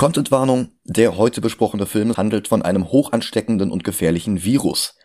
[0.00, 0.72] Contentwarnung.
[0.84, 4.96] Der heute besprochene Film handelt von einem hochansteckenden und gefährlichen Virus.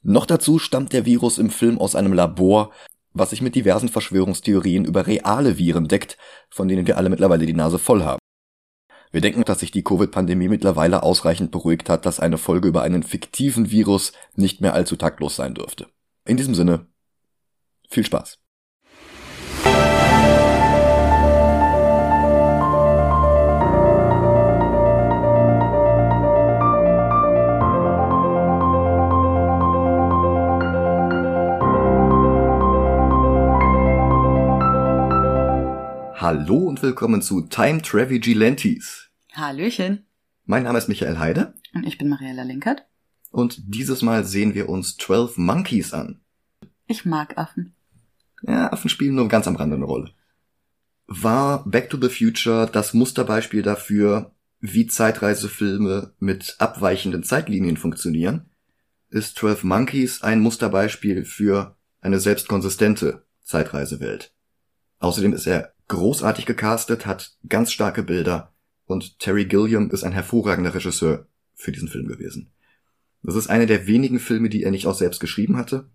[0.00, 2.70] Noch dazu stammt der Virus im Film aus einem Labor,
[3.12, 6.18] was sich mit diversen Verschwörungstheorien über reale Viren deckt,
[6.50, 8.20] von denen wir alle mittlerweile die Nase voll haben.
[9.10, 13.02] Wir denken, dass sich die Covid-Pandemie mittlerweile ausreichend beruhigt hat, dass eine Folge über einen
[13.02, 15.88] fiktiven Virus nicht mehr allzu taktlos sein dürfte.
[16.26, 16.86] In diesem Sinne,
[17.90, 18.38] viel Spaß.
[36.24, 39.10] Hallo und willkommen zu Time Travel Gilantes.
[39.34, 40.06] Hallöchen.
[40.46, 41.52] Mein Name ist Michael Heide.
[41.74, 42.86] Und ich bin Mariella Linkert.
[43.30, 46.22] Und dieses Mal sehen wir uns 12 Monkeys an.
[46.86, 47.74] Ich mag Affen.
[48.40, 50.12] Ja, Affen spielen nur ganz am Rande eine Rolle.
[51.06, 58.48] War Back to the Future das Musterbeispiel dafür, wie Zeitreisefilme mit abweichenden Zeitlinien funktionieren?
[59.10, 64.32] Ist 12 Monkeys ein Musterbeispiel für eine selbstkonsistente Zeitreisewelt?
[65.00, 68.52] Außerdem ist er großartig gecastet, hat ganz starke Bilder
[68.86, 72.52] und Terry Gilliam ist ein hervorragender Regisseur für diesen Film gewesen.
[73.22, 75.88] Das ist einer der wenigen Filme, die er nicht auch selbst geschrieben hatte,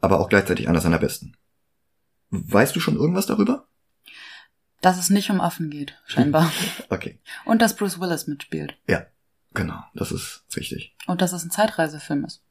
[0.00, 1.36] aber auch gleichzeitig einer seiner besten.
[2.30, 3.68] Weißt du schon irgendwas darüber?
[4.80, 6.52] Dass es nicht um Affen geht, scheinbar.
[6.88, 7.18] okay.
[7.44, 8.78] Und dass Bruce Willis mitspielt.
[8.86, 9.06] Ja,
[9.52, 10.94] genau, das ist richtig.
[11.06, 12.42] Und dass es ein Zeitreisefilm ist.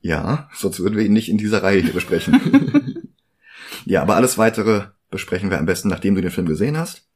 [0.00, 3.12] Ja, sonst würden wir ihn nicht in dieser Reihe hier besprechen.
[3.84, 7.08] ja, aber alles weitere besprechen wir am besten, nachdem du den Film gesehen hast.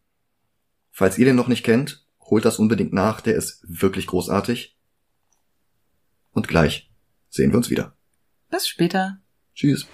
[0.90, 4.78] Falls ihr den noch nicht kennt, holt das unbedingt nach, der ist wirklich großartig.
[6.32, 6.92] Und gleich
[7.28, 7.96] sehen wir uns wieder.
[8.50, 9.18] Bis später.
[9.54, 9.86] Tschüss.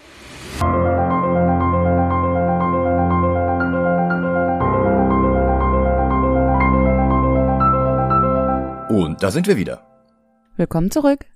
[8.88, 9.86] Und da sind wir wieder.
[10.56, 11.26] Willkommen zurück.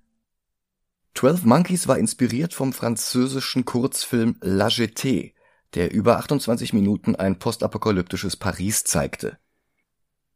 [1.15, 5.35] 12 Monkeys war inspiriert vom französischen Kurzfilm La Jetée,
[5.75, 9.39] der über 28 Minuten ein postapokalyptisches Paris zeigte.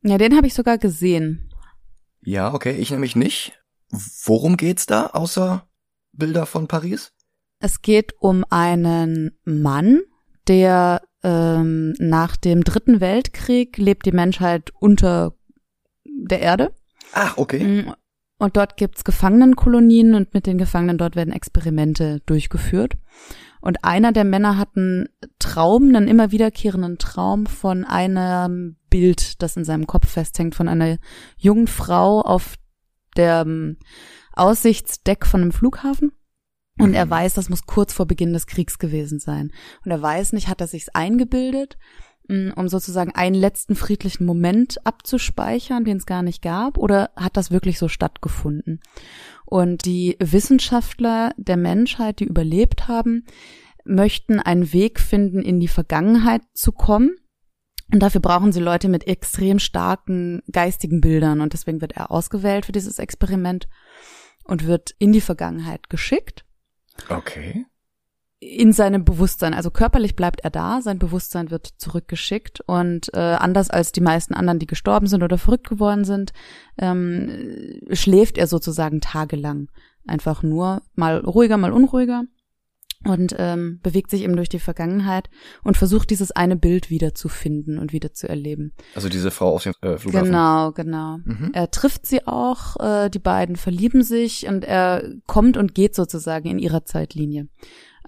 [0.03, 1.53] Ja, den habe ich sogar gesehen.
[2.23, 3.53] Ja, okay, ich nämlich nicht.
[3.91, 5.67] Worum geht's da, außer
[6.13, 7.13] Bilder von Paris?
[7.61, 10.01] Es geht um einen Mann,
[10.47, 15.35] der ähm, nach dem Dritten Weltkrieg lebt die Menschheit unter
[16.05, 16.75] der Erde.
[17.13, 17.65] Ach, okay.
[17.65, 17.95] Mm,
[18.39, 22.97] und dort gibt's Gefangenenkolonien und mit den Gefangenen dort werden Experimente durchgeführt.
[23.61, 25.09] Und einer der Männer hat einen
[25.39, 30.99] Traum, einen immer wiederkehrenden Traum von einem Bild, das in seinem Kopf festhängt, von einer
[31.37, 32.55] jungen Frau auf
[33.17, 33.45] der
[34.35, 36.13] Aussichtsdeck von einem Flughafen.
[36.79, 37.11] Und er mhm.
[37.11, 39.51] weiß, das muss kurz vor Beginn des Kriegs gewesen sein.
[39.85, 41.77] Und er weiß nicht, hat er sich's eingebildet,
[42.29, 47.37] mm, um sozusagen einen letzten friedlichen Moment abzuspeichern, den es gar nicht gab, oder hat
[47.37, 48.81] das wirklich so stattgefunden?
[49.49, 53.25] Und die Wissenschaftler der Menschheit, die überlebt haben,
[53.85, 57.17] möchten einen Weg finden, in die Vergangenheit zu kommen.
[57.91, 61.41] Und dafür brauchen sie Leute mit extrem starken geistigen Bildern.
[61.41, 63.69] Und deswegen wird er ausgewählt für dieses Experiment
[64.45, 66.45] und wird in die Vergangenheit geschickt.
[67.09, 67.65] Okay
[68.41, 69.53] in seinem Bewusstsein.
[69.53, 74.35] Also körperlich bleibt er da, sein Bewusstsein wird zurückgeschickt und äh, anders als die meisten
[74.35, 76.33] anderen, die gestorben sind oder verrückt geworden sind,
[76.79, 79.69] ähm, schläft er sozusagen tagelang.
[80.07, 82.23] Einfach nur mal ruhiger, mal unruhiger
[83.05, 85.29] und ähm, bewegt sich eben durch die Vergangenheit
[85.63, 88.73] und versucht dieses eine Bild wieder zu finden und wieder zu erleben.
[88.95, 90.27] Also diese Frau auf dem äh, Flughafen.
[90.27, 91.19] Genau, genau.
[91.25, 91.51] Mhm.
[91.53, 96.49] Er trifft sie auch, äh, die beiden verlieben sich und er kommt und geht sozusagen
[96.49, 97.49] in ihrer Zeitlinie.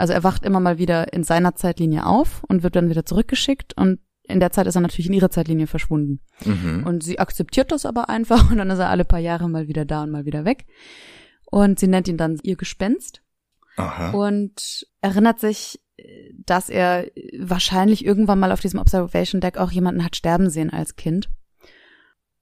[0.01, 3.77] Also er wacht immer mal wieder in seiner Zeitlinie auf und wird dann wieder zurückgeschickt
[3.77, 6.21] und in der Zeit ist er natürlich in ihrer Zeitlinie verschwunden.
[6.43, 6.85] Mhm.
[6.87, 9.85] Und sie akzeptiert das aber einfach und dann ist er alle paar Jahre mal wieder
[9.85, 10.65] da und mal wieder weg.
[11.51, 13.21] Und sie nennt ihn dann ihr Gespenst.
[13.77, 14.13] Aha.
[14.13, 15.81] Und erinnert sich,
[16.47, 17.07] dass er
[17.39, 21.29] wahrscheinlich irgendwann mal auf diesem Observation Deck auch jemanden hat sterben sehen als Kind.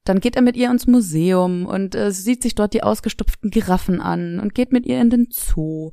[0.04, 4.00] Dann geht er mit ihr ins Museum und äh, sieht sich dort die ausgestopften Giraffen
[4.00, 5.90] an und geht mit ihr in den Zoo.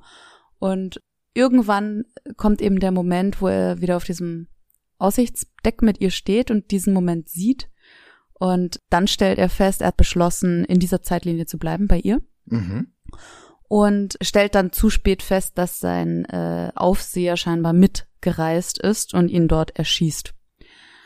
[0.60, 1.02] Und
[1.36, 2.06] irgendwann
[2.38, 4.48] kommt eben der Moment, wo er wieder auf diesem
[4.98, 7.70] Aussichtsdeck mit ihr steht und diesen Moment sieht.
[8.34, 12.22] Und dann stellt er fest, er hat beschlossen, in dieser Zeitlinie zu bleiben bei ihr.
[12.46, 12.88] Mhm.
[13.68, 19.48] Und stellt dann zu spät fest, dass sein äh, Aufseher scheinbar mitgereist ist und ihn
[19.48, 20.34] dort erschießt.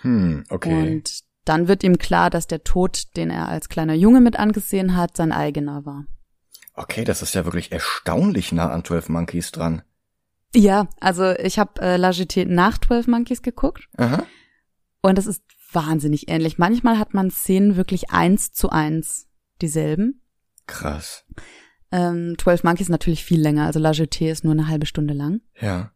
[0.01, 0.73] Hm, okay.
[0.73, 4.95] Und dann wird ihm klar, dass der Tod, den er als kleiner Junge mit angesehen
[4.95, 6.05] hat, sein eigener war.
[6.73, 9.81] Okay, das ist ja wirklich erstaunlich nah an 12 Monkeys dran.
[10.55, 13.87] Ja, also ich habe äh, La Jetée nach 12 Monkeys geguckt.
[13.97, 14.25] Aha.
[15.01, 16.57] Und es ist wahnsinnig ähnlich.
[16.57, 19.27] Manchmal hat man Szenen wirklich eins zu eins
[19.61, 20.21] dieselben.
[20.67, 21.25] Krass.
[21.91, 25.41] Ähm, 12 Monkeys natürlich viel länger, also La Jetée ist nur eine halbe Stunde lang.
[25.59, 25.91] Ja.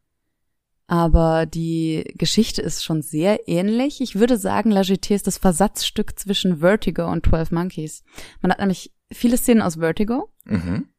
[0.88, 4.02] Aber die Geschichte ist schon sehr ähnlich.
[4.02, 8.04] Ich würde sagen, La Jetée ist das Versatzstück zwischen Vertigo und 12 Monkeys.
[8.42, 10.30] Man hat nämlich viele Szenen aus Vertigo.
[10.46, 10.90] Mhm.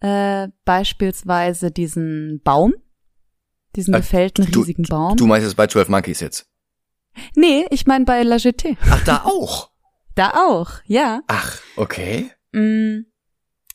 [0.00, 2.74] Äh, beispielsweise diesen Baum,
[3.76, 5.16] diesen Äh, gefällten Du- riesigen Baum.
[5.16, 6.46] Du meinst es bei 12 Monkeys jetzt?
[7.34, 8.76] nee, ich meine bei La Jetée.
[8.90, 9.70] Ach, da auch?
[10.14, 11.20] Da auch, ja.
[11.28, 12.30] Ach, okay.
[12.52, 13.00] Mm,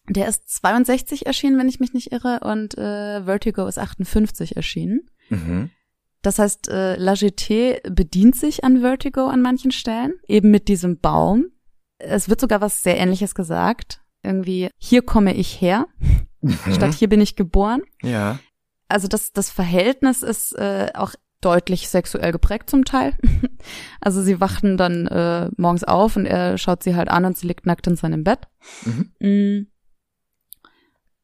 [0.10, 5.10] Der ist 62 erschienen, wenn ich mich nicht irre, und äh, Vertigo ist 58 erschienen.
[5.30, 5.70] Mhm.
[6.24, 11.00] Das heißt, äh, La Jetée bedient sich an Vertigo an manchen Stellen, eben mit diesem
[11.00, 11.46] Baum.
[11.98, 14.02] Es wird sogar was sehr ähnliches gesagt.
[14.24, 15.88] Irgendwie, hier komme ich her,
[16.42, 16.58] Mhm.
[16.74, 17.82] statt hier bin ich geboren.
[18.02, 18.40] Ja.
[18.92, 23.14] Also das, das Verhältnis ist äh, auch deutlich sexuell geprägt zum Teil.
[24.04, 27.46] Also sie wachten dann äh, morgens auf und er schaut sie halt an und sie
[27.46, 28.48] liegt nackt in seinem Bett.
[28.84, 29.12] Mhm.
[29.20, 29.68] Mm.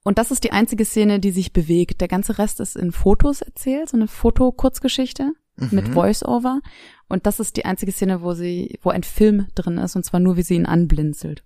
[0.03, 1.99] Und das ist die einzige Szene, die sich bewegt.
[1.99, 5.93] Der ganze Rest ist in Fotos erzählt, so eine Fotokurzgeschichte mit Mhm.
[5.93, 6.61] Voice-Over.
[7.09, 10.19] Und das ist die einzige Szene, wo sie, wo ein Film drin ist, und zwar
[10.19, 11.43] nur, wie sie ihn anblinzelt.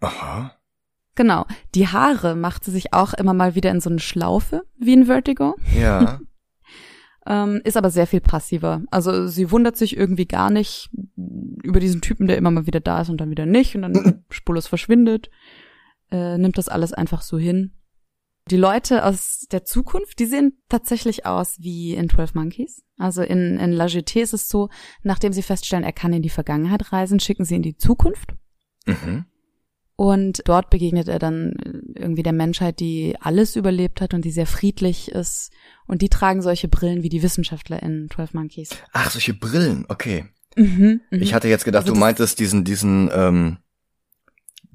[0.00, 0.56] Aha.
[1.14, 1.46] Genau.
[1.74, 5.06] Die Haare macht sie sich auch immer mal wieder in so eine Schlaufe, wie in
[5.06, 5.56] Vertigo.
[5.78, 6.20] Ja.
[7.26, 8.82] Ähm, ist aber sehr viel passiver.
[8.90, 13.00] Also sie wundert sich irgendwie gar nicht über diesen Typen, der immer mal wieder da
[13.00, 15.30] ist und dann wieder nicht und dann spurlos verschwindet.
[16.10, 17.72] Äh, nimmt das alles einfach so hin.
[18.50, 22.84] Die Leute aus der Zukunft, die sehen tatsächlich aus wie in 12 Monkeys.
[22.98, 24.68] Also in, in La Jetée ist es so,
[25.02, 28.34] nachdem sie feststellen, er kann in die Vergangenheit reisen, schicken sie in die Zukunft.
[28.86, 29.24] Mhm.
[29.96, 31.54] Und dort begegnet er dann
[31.94, 35.52] irgendwie der Menschheit, die alles überlebt hat und die sehr friedlich ist.
[35.86, 38.70] Und die tragen solche Brillen wie die Wissenschaftler in 12 Monkeys.
[38.92, 40.26] Ach, solche Brillen, okay.
[40.56, 41.22] Mhm, mhm.
[41.22, 43.58] Ich hatte jetzt gedacht, Also du meintest diesen, diesen ähm,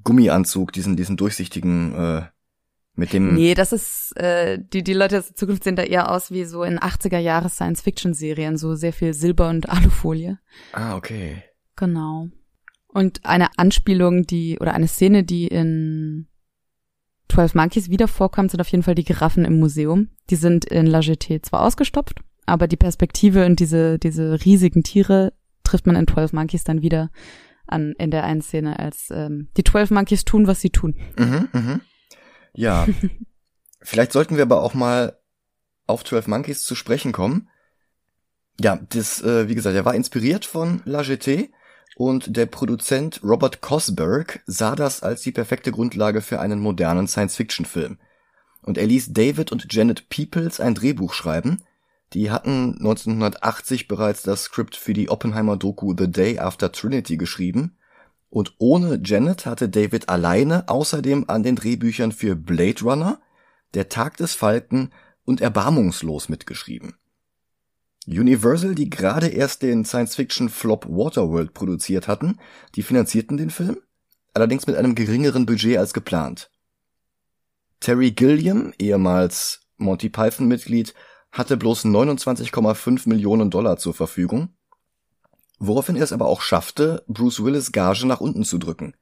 [0.04, 2.22] Gummianzug, diesen, diesen durchsichtigen, äh,
[3.00, 3.34] mit dem.
[3.34, 6.44] Nee, das ist, äh, die, die Leute aus der Zukunft sehen da eher aus wie
[6.44, 10.38] so in 80er Jahre Science-Fiction-Serien, so sehr viel Silber und Alufolie.
[10.74, 11.44] Ah, okay.
[11.76, 12.30] Genau.
[12.92, 16.28] Und eine Anspielung, die, oder eine Szene, die in
[17.30, 20.10] 12 Monkeys wieder vorkommt, sind auf jeden Fall die Giraffen im Museum.
[20.30, 25.34] Die sind in La Jetée zwar ausgestopft, aber die Perspektive und diese, diese riesigen Tiere
[25.64, 27.12] trifft man in 12 Monkeys dann wieder
[27.68, 30.96] an, in der einen Szene, als ähm, die 12 Monkeys tun, was sie tun.
[31.18, 31.82] Mhm, mhm.
[32.56, 32.88] Ja.
[33.82, 35.20] Vielleicht sollten wir aber auch mal
[35.86, 37.50] auf 12 Monkeys zu sprechen kommen.
[38.60, 41.50] Ja, das, äh, wie gesagt, er war inspiriert von La Jetée
[42.00, 47.98] und der Produzent Robert Cosberg sah das als die perfekte Grundlage für einen modernen Science-Fiction-Film.
[48.62, 51.62] Und er ließ David und Janet Peoples ein Drehbuch schreiben.
[52.14, 57.76] Die hatten 1980 bereits das Skript für die Oppenheimer-Doku The Day After Trinity geschrieben.
[58.30, 63.20] Und ohne Janet hatte David alleine außerdem an den Drehbüchern für Blade Runner,
[63.74, 64.94] Der Tag des Falken
[65.26, 66.96] und Erbarmungslos mitgeschrieben.
[68.08, 72.38] Universal, die gerade erst den Science-Fiction-Flop Waterworld produziert hatten,
[72.76, 73.78] die finanzierten den Film,
[74.34, 76.50] allerdings mit einem geringeren Budget als geplant.
[77.80, 80.94] Terry Gilliam, ehemals Monty Python-Mitglied,
[81.32, 84.50] hatte bloß 29,5 Millionen Dollar zur Verfügung,
[85.60, 88.96] woraufhin er es aber auch schaffte, Bruce Willis Gage nach unten zu drücken.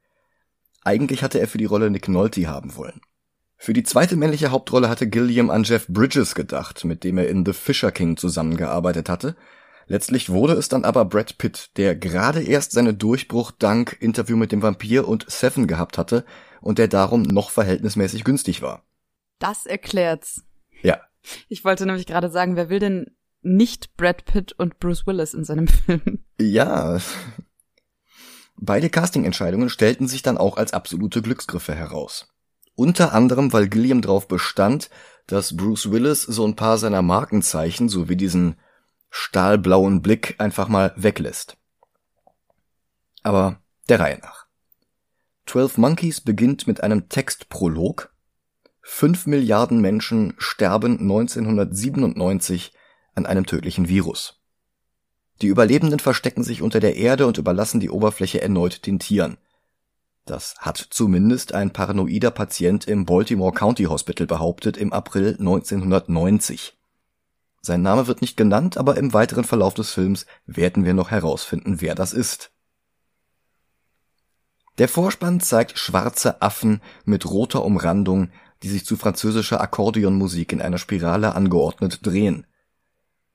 [0.84, 3.02] Eigentlich hatte er für die Rolle Nick Nolte haben wollen.
[3.58, 7.46] Für die zweite männliche Hauptrolle hatte Gilliam an Jeff Bridges gedacht, mit dem er in
[7.46, 9.36] The Fisher King zusammengearbeitet hatte.
[9.88, 14.52] Letztlich wurde es dann aber Brad Pitt, der gerade erst seinen Durchbruch dank Interview mit
[14.52, 16.26] dem Vampir und Seven gehabt hatte
[16.62, 18.84] und der darum noch verhältnismäßig günstig war.
[19.40, 20.44] Das erklärt's.
[20.82, 21.02] Ja,
[21.48, 23.08] Ich wollte nämlich gerade sagen, wer will denn
[23.42, 26.24] nicht Brad Pitt und Bruce Willis in seinem Film?
[26.40, 27.00] Ja.
[28.60, 32.28] Beide Castingentscheidungen stellten sich dann auch als absolute Glücksgriffe heraus.
[32.78, 34.92] Unter anderem, weil Gilliam darauf bestand,
[35.26, 38.56] dass Bruce Willis so ein paar seiner Markenzeichen sowie diesen
[39.10, 41.58] stahlblauen Blick einfach mal weglässt.
[43.24, 44.46] Aber der Reihe nach.
[45.48, 48.14] 12 Monkeys beginnt mit einem Textprolog.
[48.84, 52.74] Fünf Milliarden Menschen sterben 1997
[53.16, 54.40] an einem tödlichen Virus.
[55.42, 59.40] Die Überlebenden verstecken sich unter der Erde und überlassen die Oberfläche erneut den Tieren.
[60.28, 66.78] Das hat zumindest ein paranoider Patient im Baltimore County Hospital behauptet im April 1990.
[67.62, 71.80] Sein Name wird nicht genannt, aber im weiteren Verlauf des Films werden wir noch herausfinden,
[71.80, 72.52] wer das ist.
[74.80, 78.30] Der Vorspann zeigt schwarze Affen mit roter Umrandung,
[78.64, 82.46] die sich zu französischer Akkordeonmusik in einer Spirale angeordnet drehen.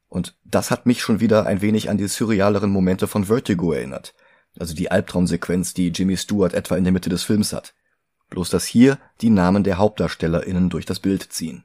[0.08, 4.14] Und das hat mich schon wieder ein wenig an die surrealeren Momente von Vertigo erinnert.
[4.58, 7.74] Also die Albtraumsequenz, die Jimmy Stewart etwa in der Mitte des Films hat.
[8.28, 11.64] Bloß dass hier die Namen der HauptdarstellerInnen durch das Bild ziehen.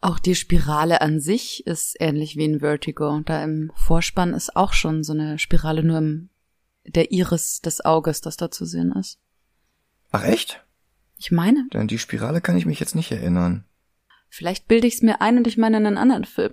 [0.00, 3.20] Auch die Spirale an sich ist ähnlich wie in Vertigo.
[3.24, 6.28] Da im Vorspann ist auch schon so eine Spirale nur im
[6.86, 9.18] der Iris des Auges, das da zu sehen ist.
[10.10, 10.64] Ach echt?
[11.16, 11.66] Ich meine.
[11.72, 13.64] Denn die Spirale kann ich mich jetzt nicht erinnern.
[14.28, 16.52] Vielleicht bilde ich es mir ein und ich meine einen anderen Film.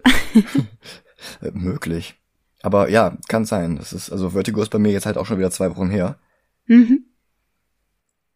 [1.54, 2.21] Möglich.
[2.62, 3.78] Aber ja, kann sein.
[3.78, 6.18] Das ist, also Vertigo ist bei mir jetzt halt auch schon wieder zwei Wochen her.
[6.66, 7.06] Mhm.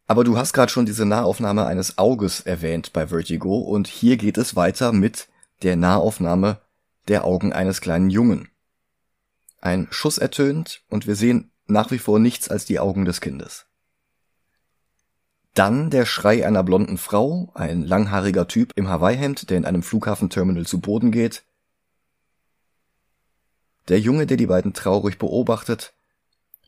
[0.06, 4.38] Aber du hast gerade schon diese Nahaufnahme eines Auges erwähnt bei Vertigo und hier geht
[4.38, 5.28] es weiter mit
[5.62, 6.60] der Nahaufnahme
[7.08, 8.48] der Augen eines kleinen Jungen.
[9.60, 13.66] Ein Schuss ertönt und wir sehen nach wie vor nichts als die Augen des Kindes.
[15.54, 20.66] Dann der Schrei einer blonden Frau, ein langhaariger Typ im Hawaii-Hemd, der in einem Flughafenterminal
[20.66, 21.44] zu Boden geht.
[23.88, 25.94] Der Junge, der die beiden traurig beobachtet,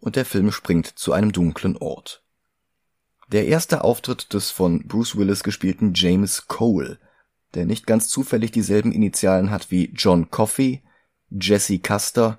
[0.01, 2.23] und der Film springt zu einem dunklen Ort.
[3.31, 6.99] Der erste Auftritt des von Bruce Willis gespielten James Cole,
[7.55, 10.83] der nicht ganz zufällig dieselben Initialen hat wie John Coffey,
[11.31, 12.39] Jesse Custer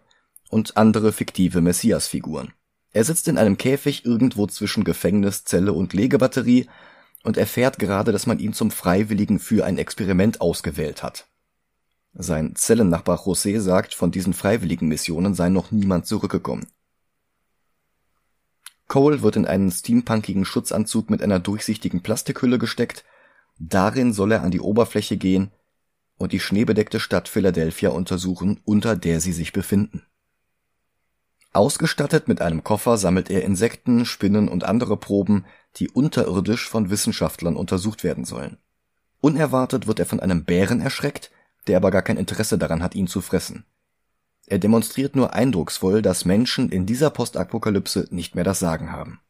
[0.50, 2.54] und andere fiktive Messias-Figuren.
[2.92, 6.68] Er sitzt in einem Käfig irgendwo zwischen Gefängnis, Zelle und Legebatterie
[7.24, 11.29] und erfährt gerade, dass man ihn zum Freiwilligen für ein Experiment ausgewählt hat.
[12.22, 16.68] Sein Zellennachbar José sagt, von diesen freiwilligen Missionen sei noch niemand zurückgekommen.
[18.90, 23.06] Cole wird in einen steampunkigen Schutzanzug mit einer durchsichtigen Plastikhülle gesteckt.
[23.58, 25.52] Darin soll er an die Oberfläche gehen
[26.18, 30.04] und die schneebedeckte Stadt Philadelphia untersuchen, unter der sie sich befinden.
[31.54, 35.46] Ausgestattet mit einem Koffer sammelt er Insekten, Spinnen und andere Proben,
[35.78, 38.58] die unterirdisch von Wissenschaftlern untersucht werden sollen.
[39.22, 41.32] Unerwartet wird er von einem Bären erschreckt,
[41.70, 43.64] der aber gar kein Interesse daran hat, ihn zu fressen.
[44.48, 49.22] Er demonstriert nur eindrucksvoll, dass Menschen in dieser Postapokalypse nicht mehr das Sagen haben.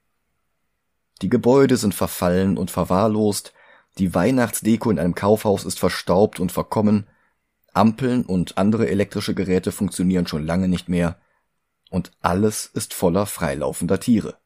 [1.22, 3.53] Die Gebäude sind verfallen und verwahrlost,
[3.98, 7.08] die Weihnachtsdeko in einem Kaufhaus ist verstaubt und verkommen,
[7.74, 11.19] Ampeln und andere elektrische Geräte funktionieren schon lange nicht mehr,
[11.89, 14.38] und alles ist voller freilaufender Tiere.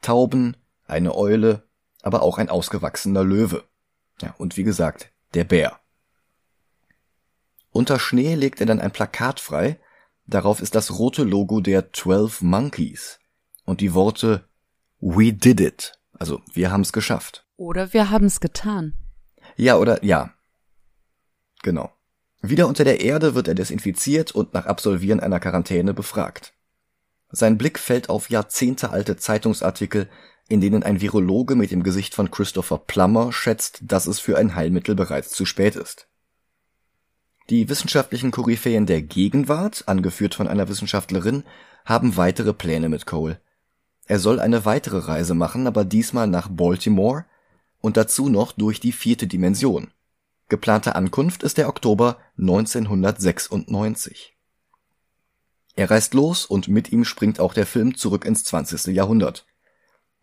[0.00, 1.64] Tauben, eine Eule,
[2.00, 3.64] aber auch ein ausgewachsener Löwe.
[4.22, 5.78] Ja, und wie gesagt, der Bär.
[7.70, 9.78] Unter Schnee legt er dann ein Plakat frei,
[10.26, 13.18] darauf ist das rote Logo der Twelve Monkeys
[13.64, 14.48] und die Worte
[15.00, 17.46] We did it, also wir haben's geschafft.
[17.56, 18.94] Oder wir haben's getan.
[19.56, 20.32] Ja, oder ja.
[21.62, 21.92] Genau.
[22.40, 26.54] Wieder unter der Erde wird er desinfiziert und nach Absolvieren einer Quarantäne befragt.
[27.30, 30.08] Sein Blick fällt auf jahrzehntealte Zeitungsartikel,
[30.48, 34.54] in denen ein Virologe mit dem Gesicht von Christopher Plummer schätzt, dass es für ein
[34.54, 36.07] Heilmittel bereits zu spät ist.
[37.50, 41.44] Die wissenschaftlichen Koryphäen der Gegenwart, angeführt von einer Wissenschaftlerin,
[41.86, 43.40] haben weitere Pläne mit Cole.
[44.04, 47.24] Er soll eine weitere Reise machen, aber diesmal nach Baltimore
[47.80, 49.92] und dazu noch durch die vierte Dimension.
[50.50, 54.36] Geplante Ankunft ist der Oktober 1996.
[55.74, 58.94] Er reist los und mit ihm springt auch der Film zurück ins 20.
[58.94, 59.46] Jahrhundert.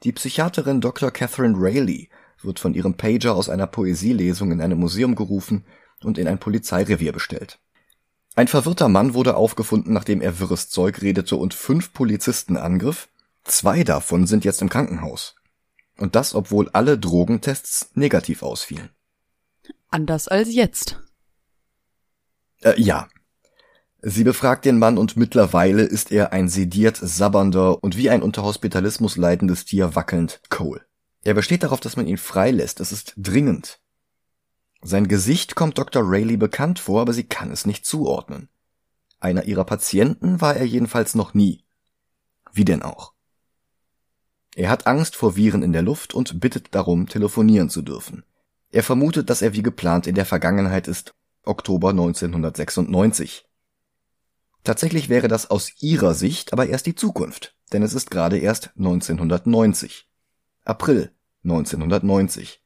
[0.04, 1.10] Die Psychiaterin Dr.
[1.10, 2.10] Catherine Rayleigh
[2.42, 5.66] wird von ihrem Pager aus einer Poesielesung in einem Museum gerufen
[6.06, 7.60] und in ein Polizeirevier bestellt.
[8.36, 13.08] Ein verwirrter Mann wurde aufgefunden, nachdem er wirres Zeug redete und fünf Polizisten angriff.
[13.46, 15.36] Zwei davon sind jetzt im Krankenhaus.
[15.98, 18.90] Und das, obwohl alle Drogentests negativ ausfielen.
[19.90, 21.00] Anders als jetzt.
[22.62, 23.08] Äh, ja.
[24.02, 28.44] Sie befragt den Mann und mittlerweile ist er ein sediert, sabbernder und wie ein unter
[28.44, 30.82] Hospitalismus leidendes Tier wackelnd Cole.
[31.24, 32.80] Er besteht darauf, dass man ihn freilässt.
[32.82, 33.80] Es ist dringend.
[34.88, 36.04] Sein Gesicht kommt Dr.
[36.06, 38.50] Rayleigh bekannt vor, aber sie kann es nicht zuordnen.
[39.20, 41.64] Einer ihrer Patienten war er jedenfalls noch nie.
[42.54, 43.14] Wie denn auch?
[44.56, 48.26] Er hat Angst vor Viren in der Luft und bittet darum, telefonieren zu dürfen.
[48.70, 53.50] Er vermutet, dass er wie geplant in der Vergangenheit ist, Oktober 1996.
[54.64, 58.70] Tatsächlich wäre das aus ihrer Sicht aber erst die Zukunft, denn es ist gerade erst
[58.78, 60.08] 1990.
[60.64, 61.12] April
[61.44, 62.62] 1990.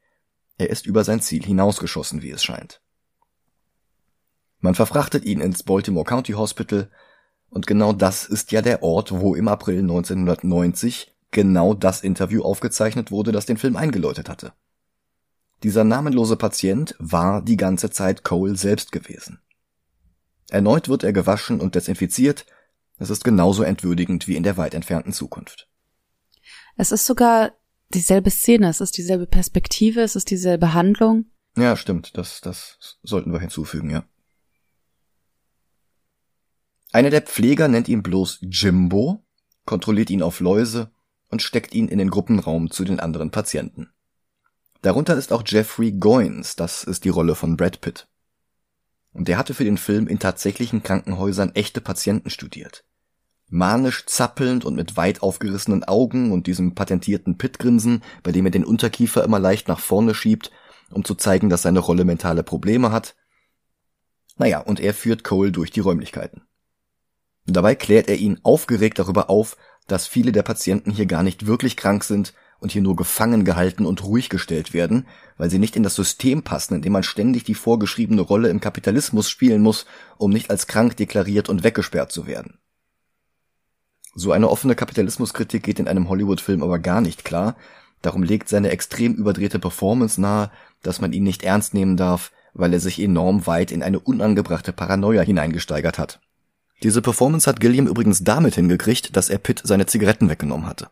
[0.60, 2.82] Er ist über sein Ziel hinausgeschossen, wie es scheint.
[4.60, 6.92] Man verfrachtet ihn ins Baltimore County Hospital
[7.50, 13.10] und genau das ist ja der Ort, wo im April 1990 genau das Interview aufgezeichnet
[13.10, 14.52] wurde, das den Film eingeläutet hatte.
[15.64, 19.40] Dieser namenlose Patient war die ganze Zeit Cole selbst gewesen.
[20.50, 22.46] Erneut wird er gewaschen und desinfiziert,
[22.98, 25.70] es ist genauso entwürdigend wie in der weit entfernten Zukunft.
[26.76, 27.54] Es ist sogar
[27.94, 31.26] dieselbe Szene, es ist dieselbe Perspektive, es ist dieselbe Handlung.
[31.58, 32.18] Ja, stimmt.
[32.18, 34.04] Das, das sollten wir hinzufügen, ja.
[36.92, 39.24] Einer der Pfleger nennt ihn bloß Jimbo,
[39.66, 40.92] kontrolliert ihn auf Läuse
[41.28, 43.90] und steckt ihn in den Gruppenraum zu den anderen Patienten.
[44.82, 48.08] Darunter ist auch Jeffrey Goins, das ist die Rolle von Brad Pitt.
[49.12, 52.86] Und der hatte für den Film in tatsächlichen Krankenhäusern echte Patienten studiert.
[53.50, 58.66] Manisch zappelnd und mit weit aufgerissenen Augen und diesem patentierten Pitt-Grinsen, bei dem er den
[58.66, 60.52] Unterkiefer immer leicht nach vorne schiebt,
[60.92, 63.16] um zu zeigen, dass seine Rolle mentale Probleme hat.
[64.38, 66.44] Naja, und er führt Cole durch die Räumlichkeiten.
[67.46, 71.76] Dabei klärt er ihn aufgeregt darüber auf, dass viele der Patienten hier gar nicht wirklich
[71.76, 75.84] krank sind und hier nur gefangen gehalten und ruhig gestellt werden, weil sie nicht in
[75.84, 79.86] das System passen, in dem man ständig die vorgeschriebene Rolle im Kapitalismus spielen muss,
[80.18, 82.60] um nicht als krank deklariert und weggesperrt zu werden.
[84.20, 87.56] So eine offene Kapitalismuskritik geht in einem Hollywood-Film aber gar nicht klar,
[88.02, 90.52] darum legt seine extrem überdrehte Performance nahe,
[90.84, 94.74] dass man ihn nicht ernst nehmen darf, weil er sich enorm weit in eine unangebrachte
[94.74, 96.20] Paranoia hineingesteigert hat.
[96.84, 100.90] Diese Performance hat Gilliam übrigens damit hingekriegt, dass er Pitt seine Zigaretten weggenommen hatte.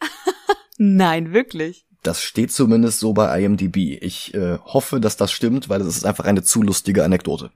[0.78, 1.86] Nein, wirklich.
[2.04, 3.98] Das steht zumindest so bei IMDb.
[4.00, 7.50] Ich äh, hoffe, dass das stimmt, weil es ist einfach eine zu lustige Anekdote.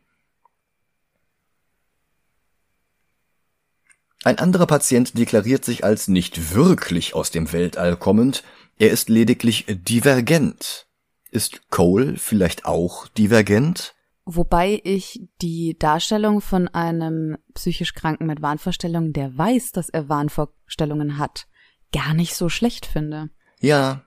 [4.25, 8.43] Ein anderer Patient deklariert sich als nicht wirklich aus dem Weltall kommend,
[8.79, 10.87] er ist lediglich divergent.
[11.31, 13.95] Ist Cole vielleicht auch divergent?
[14.25, 21.19] Wobei ich die Darstellung von einem psychisch Kranken mit Wahnvorstellungen, der weiß, dass er Wahnvorstellungen
[21.19, 21.47] hat,
[21.93, 23.29] gar nicht so schlecht finde.
[23.61, 24.07] Ja,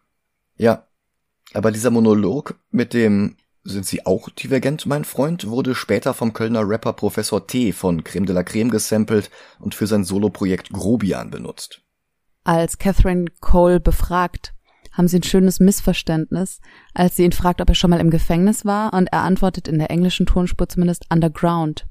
[0.58, 0.88] ja.
[1.54, 3.38] Aber dieser Monolog mit dem
[3.70, 8.26] sind Sie auch divergent, mein Freund, wurde später vom Kölner Rapper Professor T von Creme
[8.26, 11.82] de la Creme gesampelt und für sein Soloprojekt Grobian benutzt.
[12.44, 14.54] Als Catherine Cole befragt,
[14.94, 16.60] haben sie ein schönes Missverständnis,
[16.94, 19.78] als sie ihn fragt, ob er schon mal im Gefängnis war, und er antwortet in
[19.78, 21.88] der englischen Tonspur zumindest underground,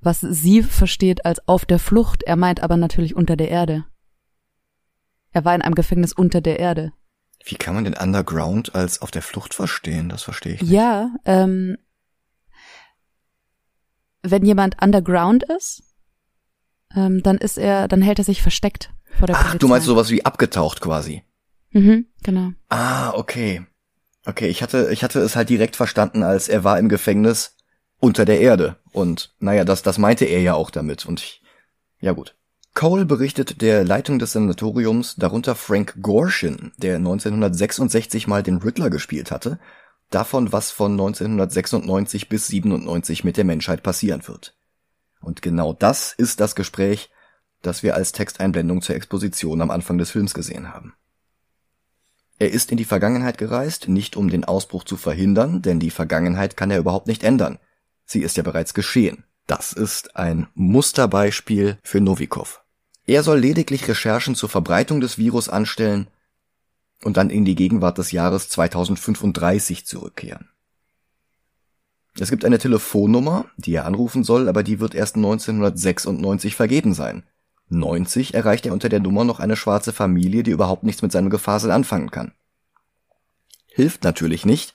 [0.00, 3.84] was sie versteht als auf der Flucht, er meint aber natürlich unter der Erde.
[5.32, 6.92] Er war in einem Gefängnis unter der Erde.
[7.48, 10.08] Wie kann man den Underground als auf der Flucht verstehen?
[10.08, 10.72] Das verstehe ich nicht.
[10.72, 11.78] Ja, ähm,
[14.22, 15.84] wenn jemand underground ist,
[16.94, 19.58] ähm, dann ist er, dann hält er sich versteckt vor der Ach, Polizei.
[19.58, 21.22] du meinst sowas wie abgetaucht quasi.
[21.70, 22.50] Mhm, genau.
[22.68, 23.64] Ah, okay.
[24.24, 27.56] Okay, ich hatte, ich hatte es halt direkt verstanden, als er war im Gefängnis
[27.98, 28.76] unter der Erde.
[28.90, 31.06] Und naja, das, das meinte er ja auch damit.
[31.06, 31.42] Und ich,
[32.00, 32.34] ja gut.
[32.76, 39.30] Cole berichtet der Leitung des Sanatoriums, darunter Frank Gorshin, der 1966 mal den Riddler gespielt
[39.30, 39.58] hatte,
[40.10, 44.58] davon, was von 1996 bis 97 mit der Menschheit passieren wird.
[45.22, 47.08] Und genau das ist das Gespräch,
[47.62, 50.92] das wir als Texteinblendung zur Exposition am Anfang des Films gesehen haben.
[52.38, 56.58] Er ist in die Vergangenheit gereist, nicht um den Ausbruch zu verhindern, denn die Vergangenheit
[56.58, 57.58] kann er überhaupt nicht ändern.
[58.04, 59.24] Sie ist ja bereits geschehen.
[59.46, 62.65] Das ist ein Musterbeispiel für Novikov.
[63.06, 66.08] Er soll lediglich Recherchen zur Verbreitung des Virus anstellen
[67.02, 70.48] und dann in die Gegenwart des Jahres 2035 zurückkehren.
[72.18, 77.24] Es gibt eine Telefonnummer, die er anrufen soll, aber die wird erst 1996 vergeben sein.
[77.68, 81.30] 90 erreicht er unter der Nummer noch eine schwarze Familie, die überhaupt nichts mit seinem
[81.30, 82.32] Gefasel anfangen kann.
[83.66, 84.74] Hilft natürlich nicht,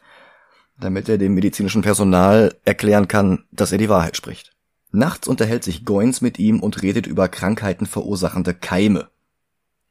[0.79, 4.50] damit er dem medizinischen Personal erklären kann, dass er die Wahrheit spricht.
[4.91, 9.09] Nachts unterhält sich Goins mit ihm und redet über Krankheiten verursachende Keime.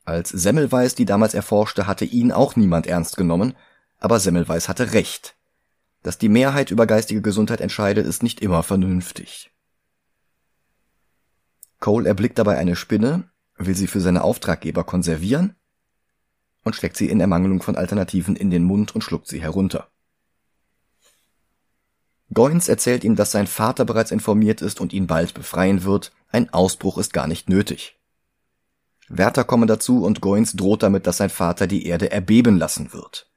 [0.05, 3.55] Als Semmelweis die damals erforschte, hatte ihn auch niemand ernst genommen,
[3.99, 5.37] aber Semmelweis hatte recht.
[6.03, 9.51] Dass die Mehrheit über geistige Gesundheit entscheidet, ist nicht immer vernünftig.
[11.79, 15.55] Cole erblickt dabei eine Spinne, will sie für seine Auftraggeber konservieren
[16.63, 19.90] und steckt sie in Ermangelung von Alternativen in den Mund und schluckt sie herunter.
[22.33, 26.53] Goins erzählt ihm, dass sein Vater bereits informiert ist und ihn bald befreien wird, ein
[26.53, 27.99] Ausbruch ist gar nicht nötig.
[29.09, 33.29] Wärter kommen dazu und Goins droht damit, dass sein Vater die Erde erbeben lassen wird.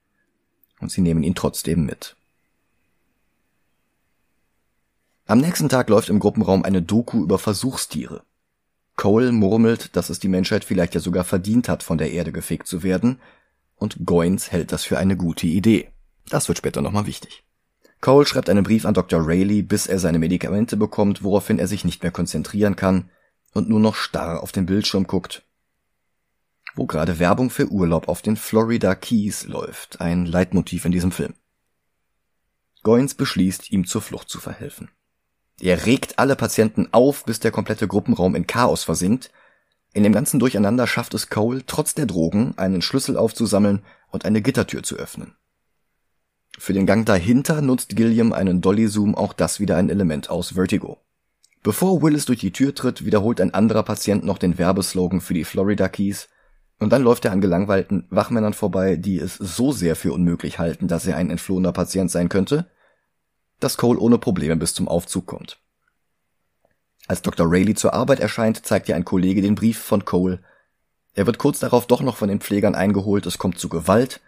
[0.79, 2.15] Und sie nehmen ihn trotzdem mit.
[5.25, 8.23] Am nächsten Tag läuft im Gruppenraum eine Doku über Versuchstiere.
[8.95, 12.67] Cole murmelt, dass es die Menschheit vielleicht ja sogar verdient hat, von der Erde gefegt
[12.67, 13.19] zu werden,
[13.75, 15.89] und Goins hält das für eine gute Idee.
[16.29, 17.43] Das wird später nochmal wichtig.
[18.03, 19.25] Cole schreibt einen Brief an Dr.
[19.25, 23.09] Rayleigh, bis er seine Medikamente bekommt, woraufhin er sich nicht mehr konzentrieren kann
[23.53, 25.45] und nur noch starr auf den Bildschirm guckt,
[26.75, 31.33] wo gerade Werbung für Urlaub auf den Florida Keys läuft, ein Leitmotiv in diesem Film.
[32.81, 34.91] Goins beschließt, ihm zur Flucht zu verhelfen.
[35.61, 39.31] Er regt alle Patienten auf, bis der komplette Gruppenraum in Chaos versinkt.
[39.93, 44.41] In dem ganzen Durcheinander schafft es Cole, trotz der Drogen, einen Schlüssel aufzusammeln und eine
[44.41, 45.37] Gittertür zu öffnen.
[46.57, 50.97] Für den Gang dahinter nutzt Gilliam einen Dolly-Zoom, auch das wieder ein Element aus Vertigo.
[51.63, 55.45] Bevor Willis durch die Tür tritt, wiederholt ein anderer Patient noch den Werbeslogan für die
[55.45, 56.29] Florida Keys
[56.79, 60.87] und dann läuft er an gelangweilten Wachmännern vorbei, die es so sehr für unmöglich halten,
[60.87, 62.69] dass er ein entflohener Patient sein könnte,
[63.59, 65.59] dass Cole ohne Probleme bis zum Aufzug kommt.
[67.07, 67.47] Als Dr.
[67.49, 70.39] Rayleigh zur Arbeit erscheint, zeigt ihr ein Kollege den Brief von Cole.
[71.13, 74.21] Er wird kurz darauf doch noch von den Pflegern eingeholt, es kommt zu Gewalt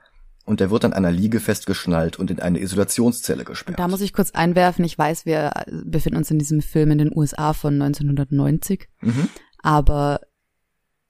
[0.45, 3.79] und er wird an einer Liege festgeschnallt und in eine Isolationszelle gesperrt.
[3.79, 5.51] Da muss ich kurz einwerfen, ich weiß, wir
[5.83, 9.27] befinden uns in diesem Film in den USA von 1990, mhm.
[9.57, 10.21] aber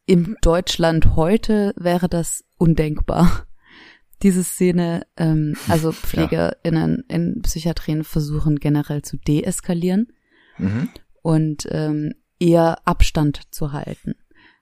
[0.06, 3.46] in Deutschland heute wäre das undenkbar.
[4.24, 7.16] Diese Szene, ähm, also PflegerInnen ja.
[7.16, 10.14] in Psychiatrien versuchen generell zu deeskalieren
[10.58, 10.90] mhm.
[11.22, 14.16] und ähm, eher Abstand zu halten.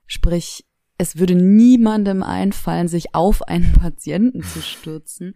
[0.08, 0.66] Sprich,
[1.04, 5.36] es würde niemandem einfallen, sich auf einen Patienten zu stürzen.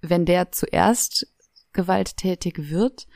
[0.00, 1.26] Wenn der zuerst
[1.72, 3.08] gewalttätig wird,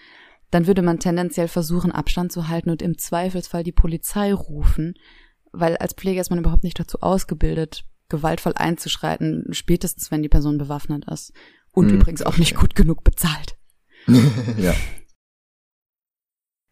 [0.50, 4.94] dann würde man tendenziell versuchen, Abstand zu halten und im Zweifelsfall die Polizei rufen,
[5.52, 10.58] weil als Pfleger ist man überhaupt nicht dazu ausgebildet, gewaltvoll einzuschreiten, spätestens wenn die Person
[10.58, 11.32] bewaffnet ist.
[11.70, 13.56] Und hm, übrigens auch nicht gut genug bezahlt.
[14.58, 14.74] ja.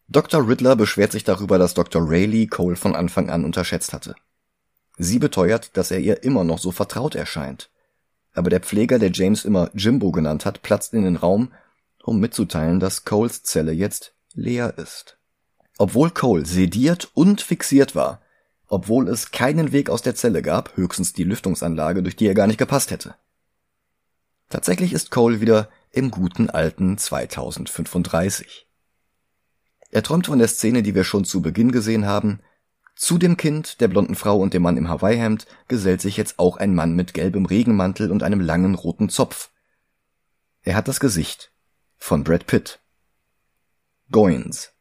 [0.09, 0.45] Dr.
[0.45, 2.01] Riddler beschwert sich darüber, dass Dr.
[2.05, 4.15] Rayleigh Cole von Anfang an unterschätzt hatte.
[4.99, 7.71] Sie beteuert, dass er ihr immer noch so vertraut erscheint.
[8.33, 11.53] Aber der Pfleger, der James immer Jimbo genannt hat, platzt in den Raum,
[12.03, 15.17] um mitzuteilen, dass Coles Zelle jetzt leer ist.
[15.77, 18.21] Obwohl Cole sediert und fixiert war,
[18.67, 22.47] obwohl es keinen Weg aus der Zelle gab, höchstens die Lüftungsanlage, durch die er gar
[22.47, 23.15] nicht gepasst hätte.
[24.49, 28.67] Tatsächlich ist Cole wieder im guten alten 2035.
[29.91, 32.41] Er träumt von der Szene, die wir schon zu Beginn gesehen haben.
[32.99, 36.57] Zu dem Kind, der blonden Frau und dem Mann im Hawaii-Hemd gesellt sich jetzt auch
[36.57, 39.51] ein Mann mit gelbem Regenmantel und einem langen roten Zopf.
[40.63, 41.53] Er hat das Gesicht
[41.95, 42.81] von Brad Pitt.
[44.11, 44.73] Goins.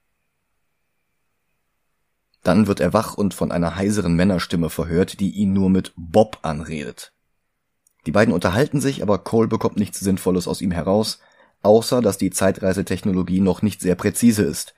[2.43, 6.41] Dann wird er wach und von einer heiseren Männerstimme verhört, die ihn nur mit Bob
[6.43, 7.13] anredet.
[8.05, 11.21] Die beiden unterhalten sich, aber Cole bekommt nichts Sinnvolles aus ihm heraus,
[11.63, 14.75] außer dass die Zeitreisetechnologie noch nicht sehr präzise ist.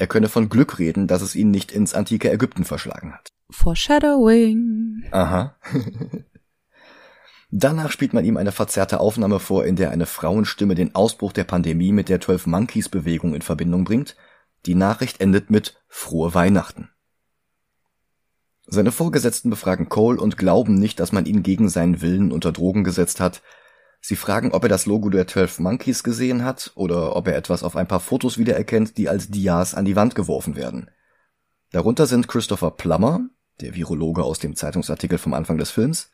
[0.00, 3.34] Er könne von Glück reden, dass es ihn nicht ins antike Ägypten verschlagen hat.
[3.50, 5.04] Foreshadowing.
[5.10, 5.56] Aha.
[7.50, 11.44] Danach spielt man ihm eine verzerrte Aufnahme vor, in der eine Frauenstimme den Ausbruch der
[11.44, 14.16] Pandemie mit der Twelve Monkeys Bewegung in Verbindung bringt.
[14.64, 16.88] Die Nachricht endet mit Frohe Weihnachten.
[18.66, 22.84] Seine Vorgesetzten befragen Cole und glauben nicht, dass man ihn gegen seinen Willen unter Drogen
[22.84, 23.42] gesetzt hat.
[24.00, 27.62] Sie fragen, ob er das Logo der Twelve Monkeys gesehen hat oder ob er etwas
[27.62, 30.90] auf ein paar Fotos wiedererkennt, die als Dias an die Wand geworfen werden.
[31.70, 33.20] Darunter sind Christopher Plummer,
[33.60, 36.10] der Virologe aus dem Zeitungsartikel vom Anfang des Films,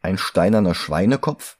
[0.00, 1.58] ein steinerner Schweinekopf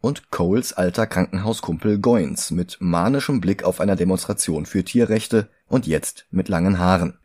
[0.00, 6.26] und Coles alter Krankenhauskumpel Goins mit manischem Blick auf einer Demonstration für Tierrechte und jetzt
[6.30, 7.18] mit langen Haaren.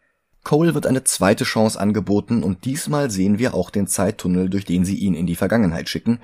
[0.44, 4.86] Cole wird eine zweite Chance angeboten und diesmal sehen wir auch den Zeittunnel, durch den
[4.86, 6.20] sie ihn in die Vergangenheit schicken.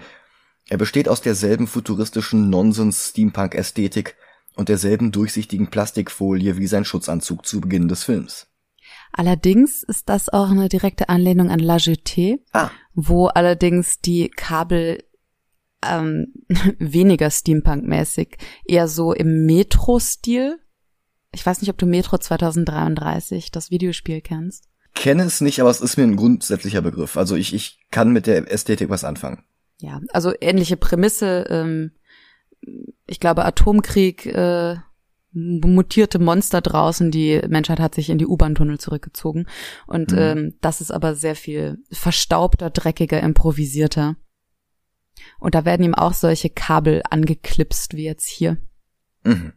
[0.69, 4.15] Er besteht aus derselben futuristischen Nonsens-Steampunk-Ästhetik
[4.56, 8.47] und derselben durchsichtigen Plastikfolie wie sein Schutzanzug zu Beginn des Films.
[9.13, 12.69] Allerdings ist das auch eine direkte Anlehnung an La Jetée, ah.
[12.93, 15.03] wo allerdings die Kabel
[15.84, 16.34] ähm,
[16.80, 20.60] weniger Steampunk-mäßig, eher so im Metro-Stil
[21.32, 24.65] ich weiß nicht, ob du Metro 2033, das Videospiel kennst.
[24.95, 27.17] Kenne es nicht, aber es ist mir ein grundsätzlicher Begriff.
[27.17, 29.43] Also ich, ich kann mit der Ästhetik was anfangen.
[29.79, 31.45] Ja, also ähnliche Prämisse.
[31.49, 31.91] Ähm,
[33.05, 34.77] ich glaube, Atomkrieg, äh,
[35.31, 39.47] mutierte Monster draußen, die Menschheit hat sich in die U-Bahn-Tunnel zurückgezogen.
[39.85, 40.17] Und mhm.
[40.17, 44.15] ähm, das ist aber sehr viel verstaubter, dreckiger, improvisierter.
[45.39, 48.57] Und da werden ihm auch solche Kabel angeklipst, wie jetzt hier.
[49.23, 49.53] Mhm.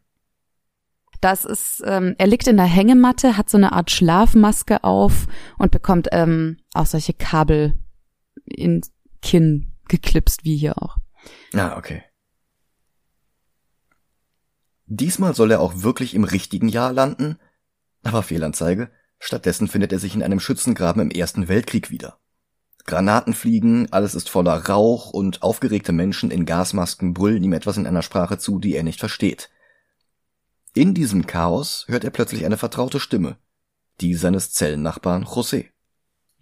[1.21, 5.27] Das ist, ähm, er liegt in der Hängematte, hat so eine Art Schlafmaske auf
[5.59, 7.79] und bekommt ähm, auch solche Kabel
[8.47, 8.81] in
[9.21, 10.97] Kinn geklipst, wie hier auch.
[11.53, 12.03] Ah, okay.
[14.87, 17.39] Diesmal soll er auch wirklich im richtigen Jahr landen,
[18.03, 18.91] aber Fehlanzeige.
[19.19, 22.19] Stattdessen findet er sich in einem Schützengraben im Ersten Weltkrieg wieder.
[22.87, 27.87] Granaten fliegen, alles ist voller Rauch und aufgeregte Menschen in Gasmasken brüllen ihm etwas in
[27.87, 29.51] einer Sprache zu, die er nicht versteht.
[30.73, 33.37] In diesem Chaos hört er plötzlich eine vertraute Stimme,
[34.01, 35.67] die seines Zellennachbarn José.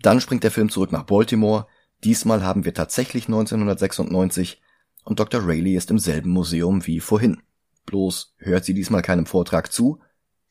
[0.00, 1.66] Dann springt der Film zurück nach Baltimore,
[2.04, 4.60] diesmal haben wir tatsächlich 1996
[5.04, 5.46] und Dr.
[5.46, 7.40] Rayleigh ist im selben Museum wie vorhin.
[7.86, 10.00] Bloß hört sie diesmal keinem Vortrag zu,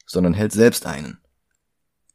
[0.06, 1.20] sondern hält selbst einen.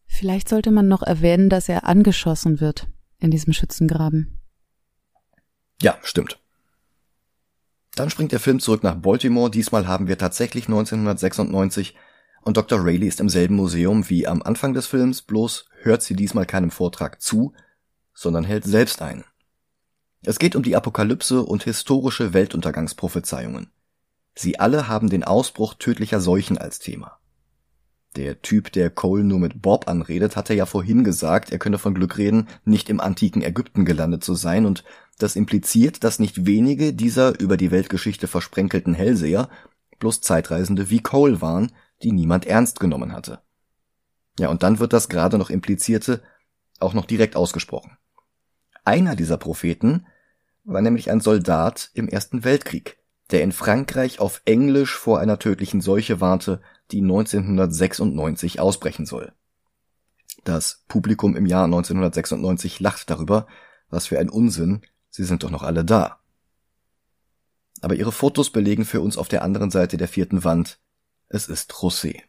[0.07, 4.41] Vielleicht sollte man noch erwähnen, dass er angeschossen wird in diesem Schützengraben.
[5.81, 6.39] Ja, stimmt.
[7.95, 11.95] Dann springt der Film zurück nach Baltimore, diesmal haben wir tatsächlich 1996
[12.43, 12.85] und Dr.
[12.85, 16.71] Rayleigh ist im selben Museum wie am Anfang des Films, bloß hört sie diesmal keinem
[16.71, 17.53] Vortrag zu,
[18.15, 19.25] sondern hält selbst ein.
[20.25, 23.71] Es geht um die Apokalypse und historische Weltuntergangsprophezeiungen.
[24.35, 27.19] Sie alle haben den Ausbruch tödlicher Seuchen als Thema.
[28.17, 31.95] Der Typ, der Cole nur mit Bob anredet, hatte ja vorhin gesagt, er könne von
[31.95, 34.85] Glück reden, nicht im antiken Ägypten gelandet zu sein, und
[35.19, 39.49] das impliziert, dass nicht wenige dieser über die Weltgeschichte versprenkelten Hellseher
[39.99, 41.73] bloß Zeitreisende wie Cole waren,
[42.03, 43.41] die niemand ernst genommen hatte.
[44.39, 46.23] Ja, und dann wird das gerade noch implizierte
[46.81, 47.97] auch noch direkt ausgesprochen.
[48.85, 50.07] Einer dieser Propheten
[50.65, 52.99] war nämlich ein Soldat im Ersten Weltkrieg,
[53.31, 59.33] der in Frankreich auf Englisch vor einer tödlichen Seuche warnte, die 1996 ausbrechen soll.
[60.45, 63.47] Das Publikum im Jahr 1996 lacht darüber,
[63.91, 66.19] was für ein Unsinn, sie sind doch noch alle da.
[67.81, 70.79] Aber ihre Fotos belegen für uns auf der anderen Seite der vierten Wand,
[71.29, 72.23] es ist José.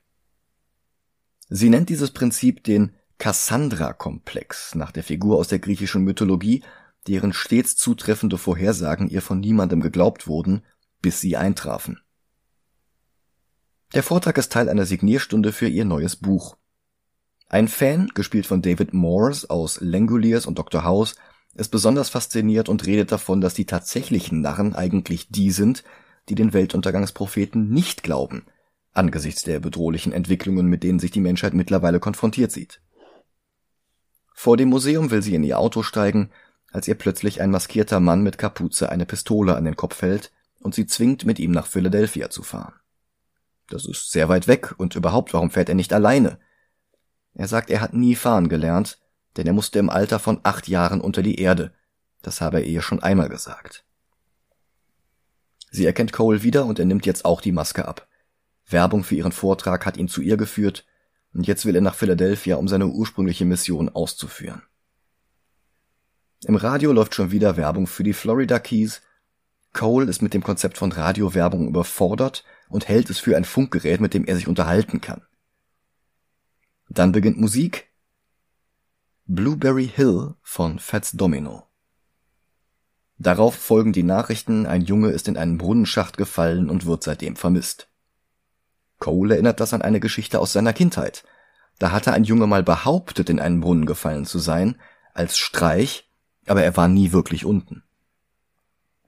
[1.49, 6.61] Sie nennt dieses Prinzip den Cassandra-Komplex nach der Figur aus der griechischen Mythologie,
[7.07, 10.61] deren stets zutreffende Vorhersagen ihr von niemandem geglaubt wurden,
[11.01, 12.01] bis sie eintrafen.
[13.93, 16.57] Der Vortrag ist Teil einer Signierstunde für ihr neues Buch.
[17.47, 20.83] Ein Fan, gespielt von David Morse aus Langoliers und Dr.
[20.83, 21.15] House,
[21.53, 25.85] ist besonders fasziniert und redet davon, dass die tatsächlichen Narren eigentlich die sind,
[26.27, 28.47] die den Weltuntergangspropheten nicht glauben,
[28.91, 32.82] angesichts der bedrohlichen Entwicklungen, mit denen sich die Menschheit mittlerweile konfrontiert sieht.
[34.43, 36.29] Vor dem Museum will sie in ihr Auto steigen,
[36.73, 40.75] als ihr plötzlich ein maskierter Mann mit Kapuze eine Pistole an den Kopf hält und
[40.75, 42.73] sie zwingt, mit ihm nach Philadelphia zu fahren.
[43.69, 46.39] Das ist sehr weit weg und überhaupt, warum fährt er nicht alleine?
[47.33, 48.99] Er sagt, er hat nie fahren gelernt,
[49.37, 51.73] denn er musste im Alter von acht Jahren unter die Erde.
[52.21, 53.85] Das habe er ihr schon einmal gesagt.
[55.71, 58.09] Sie erkennt Cole wieder und er nimmt jetzt auch die Maske ab.
[58.67, 60.85] Werbung für ihren Vortrag hat ihn zu ihr geführt
[61.33, 64.61] und jetzt will er nach Philadelphia, um seine ursprüngliche Mission auszuführen.
[66.45, 69.01] Im Radio läuft schon wieder Werbung für die Florida Keys.
[69.71, 74.13] Cole ist mit dem Konzept von Radiowerbung überfordert und hält es für ein Funkgerät, mit
[74.13, 75.21] dem er sich unterhalten kann.
[76.89, 77.89] Dann beginnt Musik.
[79.25, 81.63] Blueberry Hill von Fats Domino.
[83.17, 87.87] Darauf folgen die Nachrichten, ein Junge ist in einen Brunnenschacht gefallen und wird seitdem vermisst.
[89.03, 91.25] Cole erinnert das an eine Geschichte aus seiner Kindheit.
[91.77, 94.79] Da hatte ein Junge mal behauptet, in einen Brunnen gefallen zu sein,
[95.13, 96.09] als Streich,
[96.47, 97.83] aber er war nie wirklich unten.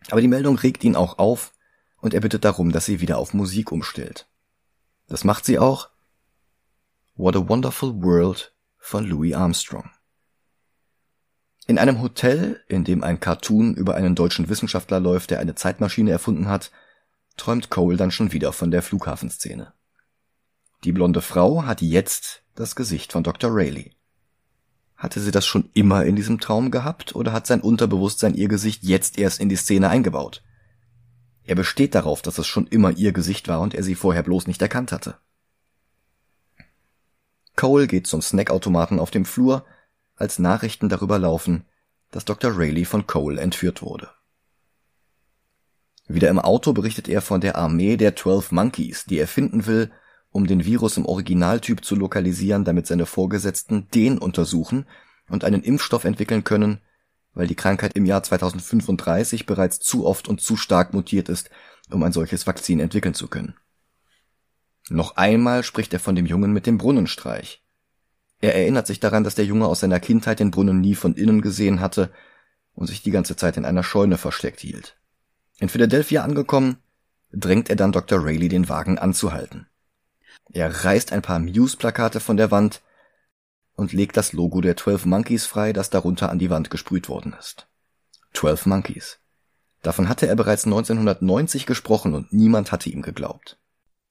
[0.10, 1.54] Aber die Meldung regt ihn auch auf,
[2.02, 4.28] und er bittet darum, dass sie wieder auf Musik umstellt.
[5.08, 5.90] Das macht sie auch.
[7.16, 9.90] What a Wonderful World von Louis Armstrong.
[11.68, 16.12] In einem Hotel, in dem ein Cartoon über einen deutschen Wissenschaftler läuft, der eine Zeitmaschine
[16.12, 16.72] erfunden hat,
[17.38, 19.72] träumt Cole dann schon wieder von der Flughafenszene.
[20.86, 23.50] Die blonde Frau hat jetzt das Gesicht von Dr.
[23.52, 23.90] Rayleigh.
[24.96, 28.84] Hatte sie das schon immer in diesem Traum gehabt oder hat sein Unterbewusstsein ihr Gesicht
[28.84, 30.44] jetzt erst in die Szene eingebaut?
[31.44, 34.46] Er besteht darauf, dass es schon immer ihr Gesicht war und er sie vorher bloß
[34.46, 35.18] nicht erkannt hatte.
[37.56, 39.66] Cole geht zum Snackautomaten auf dem Flur,
[40.16, 41.66] als Nachrichten darüber laufen,
[42.12, 42.56] dass Dr.
[42.56, 44.12] Rayleigh von Cole entführt wurde.
[46.08, 49.92] Wieder im Auto berichtet er von der Armee der Twelve Monkeys, die er finden will,
[50.36, 54.86] um den Virus im Originaltyp zu lokalisieren, damit seine Vorgesetzten den untersuchen
[55.30, 56.82] und einen Impfstoff entwickeln können,
[57.34, 61.52] weil die Krankheit im Jahr 2035 bereits zu oft und zu stark mutiert ist,
[61.90, 63.56] um ein solches Vakzin entwickeln zu können.
[64.90, 67.64] Noch einmal spricht er von dem Jungen mit dem Brunnenstreich.
[68.42, 71.40] Er erinnert sich daran, dass der Junge aus seiner Kindheit den Brunnen nie von innen
[71.40, 72.12] gesehen hatte
[72.74, 74.98] und sich die ganze Zeit in einer Scheune versteckt hielt.
[75.60, 76.76] In Philadelphia angekommen,
[77.32, 78.22] drängt er dann Dr.
[78.22, 79.68] Rayleigh den Wagen anzuhalten.
[80.52, 82.82] Er reißt ein paar Muse-Plakate von der Wand
[83.76, 87.36] und legt das Logo der Twelve Monkeys frei, das darunter an die Wand gesprüht worden
[87.38, 87.68] ist.
[88.34, 89.20] Twelve Monkeys.
[89.82, 93.60] Davon hatte er bereits 1990 gesprochen und niemand hatte ihm geglaubt.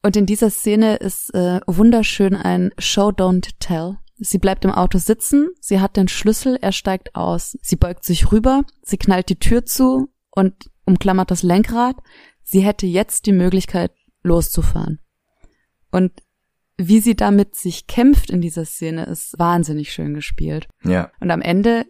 [0.03, 3.97] Und in dieser Szene ist äh, wunderschön ein Show Don't Tell.
[4.17, 7.59] Sie bleibt im Auto sitzen, sie hat den Schlüssel, er steigt aus.
[7.63, 11.97] Sie beugt sich rüber, sie knallt die Tür zu und umklammert das Lenkrad.
[12.43, 13.93] Sie hätte jetzt die Möglichkeit,
[14.23, 15.01] loszufahren.
[15.95, 16.11] Und
[16.77, 20.67] wie sie damit sich kämpft in dieser Szene, ist wahnsinnig schön gespielt.
[20.83, 21.13] Ja.
[21.21, 21.87] Und am Ende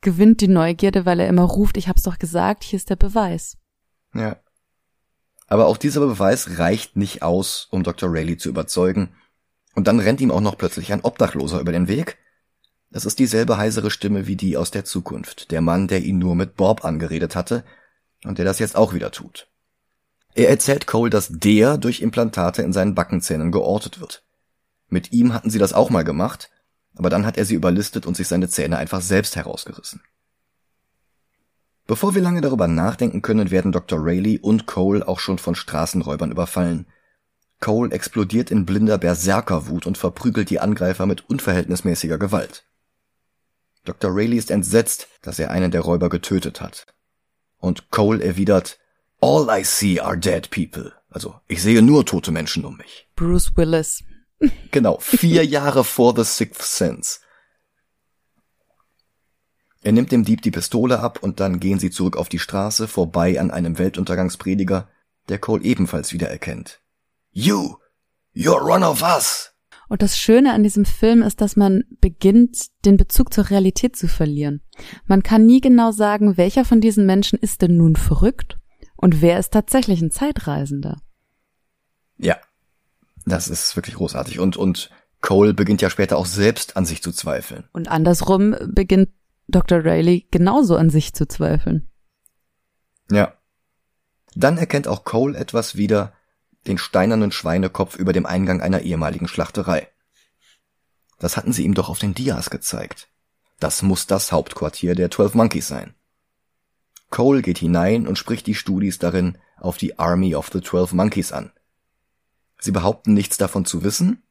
[0.00, 3.56] gewinnt die Neugierde, weil er immer ruft, ich hab's doch gesagt, hier ist der Beweis.
[4.12, 4.40] Ja.
[5.46, 8.12] Aber auch dieser Beweis reicht nicht aus, um Dr.
[8.12, 9.14] Rayleigh zu überzeugen.
[9.76, 12.18] Und dann rennt ihm auch noch plötzlich ein Obdachloser über den Weg.
[12.90, 16.34] Das ist dieselbe heisere Stimme wie die aus der Zukunft, der Mann, der ihn nur
[16.34, 17.62] mit Bob angeredet hatte
[18.24, 19.46] und der das jetzt auch wieder tut.
[20.34, 24.24] Er erzählt Cole, dass der durch Implantate in seinen Backenzähnen geortet wird.
[24.88, 26.50] Mit ihm hatten sie das auch mal gemacht,
[26.96, 30.02] aber dann hat er sie überlistet und sich seine Zähne einfach selbst herausgerissen.
[31.86, 33.98] Bevor wir lange darüber nachdenken können, werden Dr.
[34.02, 36.86] Rayleigh und Cole auch schon von Straßenräubern überfallen.
[37.60, 42.64] Cole explodiert in blinder Berserkerwut und verprügelt die Angreifer mit unverhältnismäßiger Gewalt.
[43.84, 44.10] Dr.
[44.14, 46.86] Rayleigh ist entsetzt, dass er einen der Räuber getötet hat.
[47.58, 48.78] Und Cole erwidert,
[49.20, 50.92] All I see are dead people.
[51.08, 53.08] Also, ich sehe nur tote Menschen um mich.
[53.14, 54.02] Bruce Willis.
[54.70, 57.20] Genau, vier Jahre vor The Sixth Sense.
[59.82, 62.88] Er nimmt dem Dieb die Pistole ab und dann gehen sie zurück auf die Straße
[62.88, 64.88] vorbei an einem Weltuntergangsprediger,
[65.28, 66.80] der Cole ebenfalls wiedererkennt.
[67.30, 67.76] You!
[68.34, 69.52] You're one of us!
[69.88, 74.08] Und das Schöne an diesem Film ist, dass man beginnt, den Bezug zur Realität zu
[74.08, 74.62] verlieren.
[75.06, 78.58] Man kann nie genau sagen, welcher von diesen Menschen ist denn nun verrückt
[79.04, 80.96] und wer ist tatsächlich ein Zeitreisender.
[82.16, 82.38] Ja,
[83.26, 84.38] das ist wirklich großartig.
[84.40, 84.88] Und, und
[85.20, 87.68] Cole beginnt ja später auch selbst an sich zu zweifeln.
[87.74, 89.10] Und andersrum beginnt
[89.46, 89.84] Dr.
[89.84, 91.86] Rayleigh genauso an sich zu zweifeln.
[93.10, 93.34] Ja.
[94.36, 96.14] Dann erkennt auch Cole etwas wieder,
[96.66, 99.86] den steinernen Schweinekopf über dem Eingang einer ehemaligen Schlachterei.
[101.18, 103.08] Das hatten sie ihm doch auf den Dias gezeigt.
[103.60, 105.94] Das muss das Hauptquartier der Twelve Monkeys sein.
[107.14, 111.30] Cole geht hinein und spricht die Studis darin auf die Army of the Twelve Monkeys
[111.30, 111.52] an.
[112.58, 114.24] Sie behaupten nichts davon zu wissen,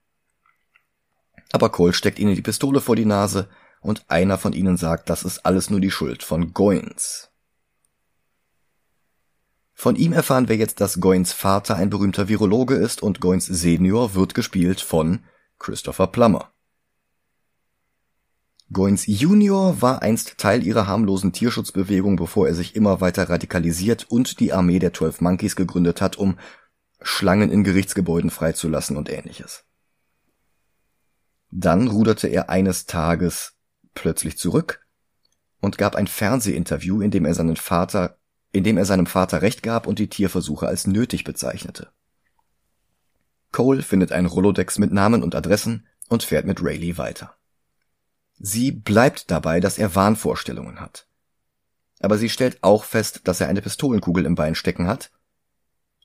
[1.54, 3.48] aber Cole steckt ihnen die Pistole vor die Nase
[3.80, 7.30] und einer von ihnen sagt, das ist alles nur die Schuld von Goins.
[9.74, 14.14] Von ihm erfahren wir jetzt, dass Goins Vater ein berühmter Virologe ist und Goins Senior
[14.14, 15.24] wird gespielt von
[15.58, 16.53] Christopher Plummer.
[18.74, 24.40] Goins Junior war einst Teil ihrer harmlosen Tierschutzbewegung, bevor er sich immer weiter radikalisiert und
[24.40, 26.40] die Armee der Twelve Monkeys gegründet hat, um
[27.02, 29.66] Schlangen in Gerichtsgebäuden freizulassen und ähnliches.
[31.52, 33.54] Dann ruderte er eines Tages
[33.94, 34.84] plötzlich zurück
[35.62, 38.18] und gab ein Fernsehinterview, in dem er seinen Vater,
[38.52, 41.92] in dem er seinem Vater Recht gab und die Tierversuche als nötig bezeichnete.
[43.52, 47.36] Cole findet ein Rolodex mit Namen und Adressen und fährt mit Rayleigh weiter.
[48.46, 51.08] Sie bleibt dabei, dass er Wahnvorstellungen hat.
[52.02, 55.12] Aber sie stellt auch fest, dass er eine Pistolenkugel im Bein stecken hat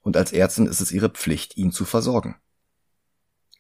[0.03, 2.37] und als Ärztin ist es ihre Pflicht, ihn zu versorgen.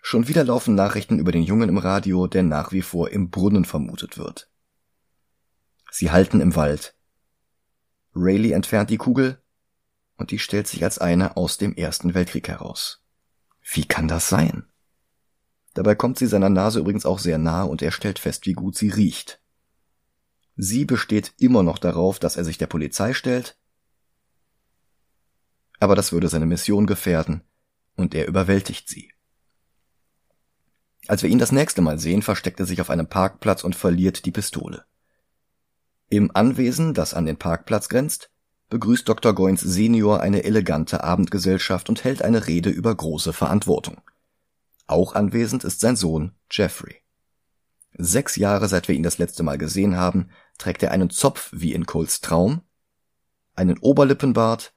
[0.00, 3.64] Schon wieder laufen Nachrichten über den Jungen im Radio, der nach wie vor im Brunnen
[3.64, 4.48] vermutet wird.
[5.90, 6.94] Sie halten im Wald.
[8.14, 9.42] Rayleigh entfernt die Kugel
[10.18, 13.02] und die stellt sich als eine aus dem Ersten Weltkrieg heraus.
[13.72, 14.68] Wie kann das sein?
[15.78, 18.76] Dabei kommt sie seiner Nase übrigens auch sehr nahe und er stellt fest, wie gut
[18.76, 19.40] sie riecht.
[20.56, 23.56] Sie besteht immer noch darauf, dass er sich der Polizei stellt
[25.80, 27.42] aber das würde seine Mission gefährden,
[27.96, 29.12] und er überwältigt sie.
[31.06, 34.26] Als wir ihn das nächste Mal sehen, versteckt er sich auf einem Parkplatz und verliert
[34.26, 34.84] die Pistole.
[36.10, 38.30] Im Anwesen, das an den Parkplatz grenzt,
[38.70, 39.34] begrüßt Dr.
[39.34, 44.00] Goins Senior eine elegante Abendgesellschaft und hält eine Rede über große Verantwortung.
[44.88, 46.96] Auch anwesend ist sein Sohn Jeffrey.
[47.92, 51.74] Sechs Jahre seit wir ihn das letzte Mal gesehen haben, trägt er einen Zopf wie
[51.74, 52.62] in Coles Traum,
[53.54, 54.72] einen Oberlippenbart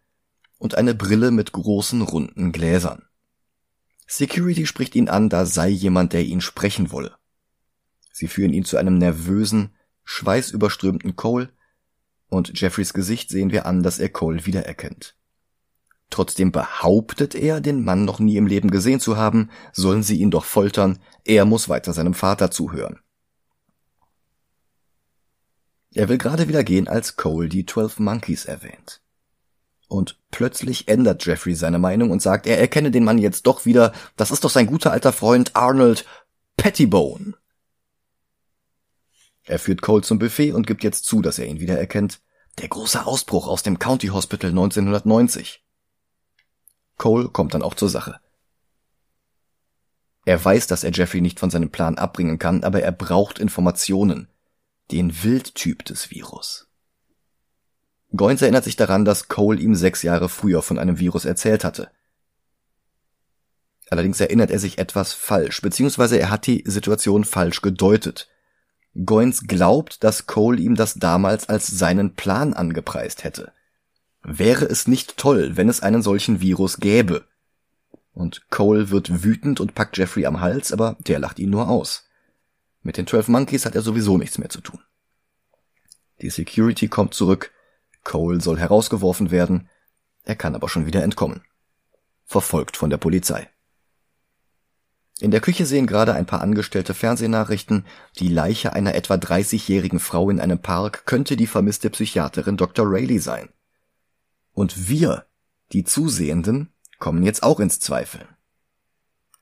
[0.57, 3.03] und eine Brille mit großen runden Gläsern.
[4.05, 7.15] Security spricht ihn an, da sei jemand, der ihn sprechen wolle.
[8.11, 11.53] Sie führen ihn zu einem nervösen, schweißüberströmten Cole,
[12.27, 15.15] und Jeffreys Gesicht sehen wir an, dass er Cole wiedererkennt.
[16.11, 20.29] Trotzdem behauptet er, den Mann noch nie im Leben gesehen zu haben, sollen sie ihn
[20.29, 22.99] doch foltern, er muss weiter seinem Vater zuhören.
[25.93, 29.01] Er will gerade wieder gehen, als Cole die Twelve Monkeys erwähnt.
[29.87, 33.93] Und plötzlich ändert Jeffrey seine Meinung und sagt, er erkenne den Mann jetzt doch wieder,
[34.17, 36.05] das ist doch sein guter alter Freund Arnold
[36.57, 37.35] Pettibone.
[39.43, 42.21] Er führt Cole zum Buffet und gibt jetzt zu, dass er ihn wiedererkennt.
[42.59, 45.63] Der große Ausbruch aus dem County Hospital 1990.
[46.97, 48.19] Cole kommt dann auch zur Sache.
[50.25, 54.27] Er weiß, dass er Jeffrey nicht von seinem Plan abbringen kann, aber er braucht Informationen.
[54.91, 56.67] Den Wildtyp des Virus.
[58.15, 61.89] Goins erinnert sich daran, dass Cole ihm sechs Jahre früher von einem Virus erzählt hatte.
[63.89, 68.29] Allerdings erinnert er sich etwas falsch, beziehungsweise er hat die Situation falsch gedeutet.
[69.05, 73.53] Goins glaubt, dass Cole ihm das damals als seinen Plan angepreist hätte.
[74.23, 77.25] Wäre es nicht toll, wenn es einen solchen Virus gäbe?
[78.13, 82.07] Und Cole wird wütend und packt Jeffrey am Hals, aber der lacht ihn nur aus.
[82.83, 84.79] Mit den Twelve Monkeys hat er sowieso nichts mehr zu tun.
[86.21, 87.51] Die Security kommt zurück
[88.03, 89.69] Cole soll herausgeworfen werden,
[90.23, 91.41] er kann aber schon wieder entkommen.
[92.25, 93.49] Verfolgt von der Polizei.
[95.19, 97.85] In der Küche sehen gerade ein paar angestellte Fernsehnachrichten,
[98.17, 102.85] die Leiche einer etwa 30-jährigen Frau in einem Park könnte die vermisste Psychiaterin Dr.
[102.87, 103.49] Rayleigh sein.
[104.53, 105.25] Und wir,
[105.71, 108.27] die Zusehenden, kommen jetzt auch ins Zweifeln.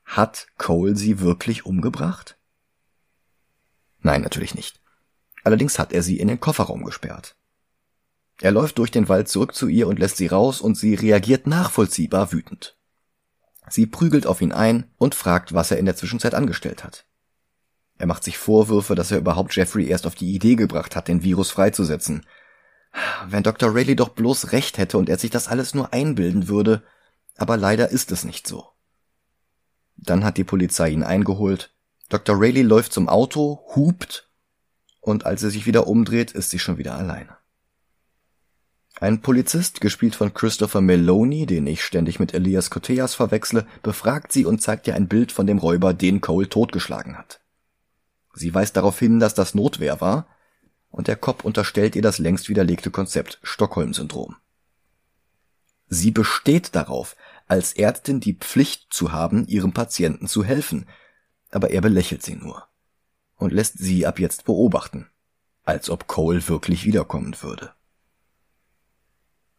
[0.04, 2.38] Hat Cole sie wirklich umgebracht?
[4.00, 4.80] Nein, natürlich nicht.
[5.44, 7.36] Allerdings hat er sie in den Kofferraum gesperrt.
[8.40, 11.46] Er läuft durch den Wald zurück zu ihr und lässt sie raus und sie reagiert
[11.46, 12.76] nachvollziehbar wütend.
[13.68, 17.04] Sie prügelt auf ihn ein und fragt, was er in der Zwischenzeit angestellt hat.
[17.98, 21.22] Er macht sich Vorwürfe, dass er überhaupt Jeffrey erst auf die Idee gebracht hat, den
[21.22, 22.24] Virus freizusetzen.
[23.26, 23.74] Wenn Dr.
[23.74, 26.82] Rayleigh doch bloß recht hätte und er sich das alles nur einbilden würde,
[27.36, 28.68] aber leider ist es nicht so.
[29.96, 31.74] Dann hat die Polizei ihn eingeholt.
[32.08, 32.36] Dr.
[32.38, 34.28] Rayleigh läuft zum Auto, hupt,
[35.00, 37.36] und als er sich wieder umdreht, ist sie schon wieder alleine.
[39.00, 44.44] Ein Polizist, gespielt von Christopher Meloni, den ich ständig mit Elias Koteas verwechsle, befragt sie
[44.44, 47.40] und zeigt ihr ein Bild von dem Räuber, den Cole totgeschlagen hat.
[48.34, 50.26] Sie weist darauf hin, dass das Notwehr war,
[50.90, 54.36] und der Cop unterstellt ihr das längst widerlegte Konzept Stockholm-Syndrom.
[55.88, 57.16] Sie besteht darauf,
[57.46, 60.86] als Ärztin die Pflicht zu haben, ihrem Patienten zu helfen,
[61.50, 62.68] aber er belächelt sie nur
[63.36, 65.08] und lässt sie ab jetzt beobachten,
[65.64, 67.72] als ob Cole wirklich wiederkommen würde.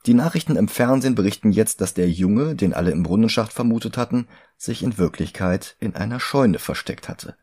[0.06, 4.28] Die Nachrichten im Fernsehen berichten jetzt, dass der Junge, den alle im Brunnenschacht vermutet hatten,
[4.58, 7.36] sich in Wirklichkeit in einer Scheune versteckt hatte.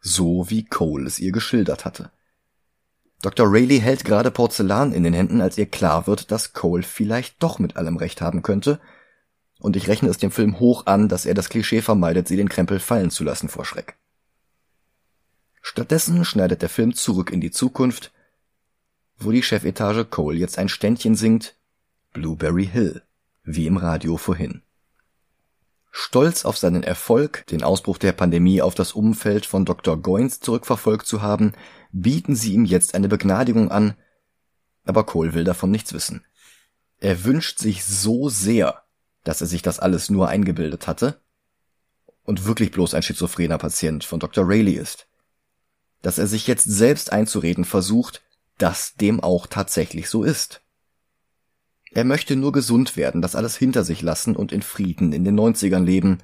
[0.00, 2.10] So wie Cole es ihr geschildert hatte.
[3.22, 3.46] Dr.
[3.50, 7.58] Rayleigh hält gerade Porzellan in den Händen, als ihr klar wird, dass Cole vielleicht doch
[7.58, 8.80] mit allem recht haben könnte,
[9.58, 12.48] und ich rechne es dem Film hoch an, dass er das Klischee vermeidet, sie den
[12.48, 13.98] Krempel fallen zu lassen vor Schreck.
[15.60, 18.10] Stattdessen schneidet der Film zurück in die Zukunft,
[19.18, 21.56] wo die Chefetage Cole jetzt ein Ständchen singt,
[22.14, 23.02] Blueberry Hill,
[23.44, 24.62] wie im Radio vorhin.
[25.92, 30.00] Stolz auf seinen Erfolg, den Ausbruch der Pandemie auf das Umfeld von Dr.
[30.00, 31.52] Goins zurückverfolgt zu haben,
[31.92, 33.94] bieten sie ihm jetzt eine Begnadigung an,
[34.84, 36.24] aber Cole will davon nichts wissen.
[36.98, 38.82] Er wünscht sich so sehr,
[39.24, 41.20] dass er sich das alles nur eingebildet hatte
[42.24, 44.46] und wirklich bloß ein schizophrener Patient von Dr.
[44.46, 45.06] Rayleigh ist,
[46.02, 48.22] dass er sich jetzt selbst einzureden versucht,
[48.58, 50.62] dass dem auch tatsächlich so ist.
[51.92, 55.38] Er möchte nur gesund werden, das alles hinter sich lassen und in Frieden in den
[55.38, 56.18] 90ern leben.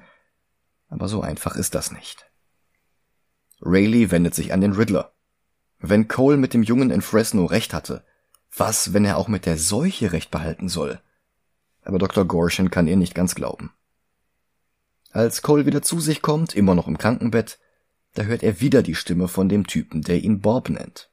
[0.87, 2.31] Aber so einfach ist das nicht.
[3.61, 5.13] Rayleigh wendet sich an den Riddler.
[5.79, 8.03] Wenn Cole mit dem Jungen in Fresno recht hatte,
[8.55, 10.99] was, wenn er auch mit der Seuche recht behalten soll?
[11.83, 12.25] Aber Dr.
[12.25, 13.71] Gorshin kann ihr nicht ganz glauben.
[15.11, 17.59] Als Cole wieder zu sich kommt, immer noch im Krankenbett,
[18.13, 21.11] da hört er wieder die Stimme von dem Typen, der ihn Bob nennt.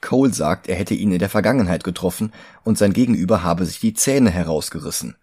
[0.00, 2.32] Cole sagt, er hätte ihn in der Vergangenheit getroffen
[2.64, 5.16] und sein Gegenüber habe sich die Zähne herausgerissen.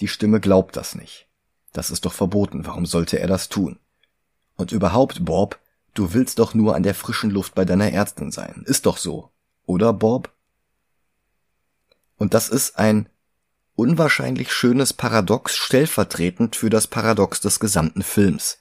[0.00, 1.28] Die Stimme glaubt das nicht.
[1.72, 3.78] Das ist doch verboten, warum sollte er das tun?
[4.56, 5.58] Und überhaupt, Bob,
[5.98, 8.62] du willst doch nur an der frischen Luft bei deiner Ärztin sein.
[8.66, 9.32] Ist doch so.
[9.66, 10.32] Oder, Bob?
[12.16, 13.08] Und das ist ein
[13.74, 18.58] unwahrscheinlich schönes Paradox stellvertretend für das Paradox des gesamten Films.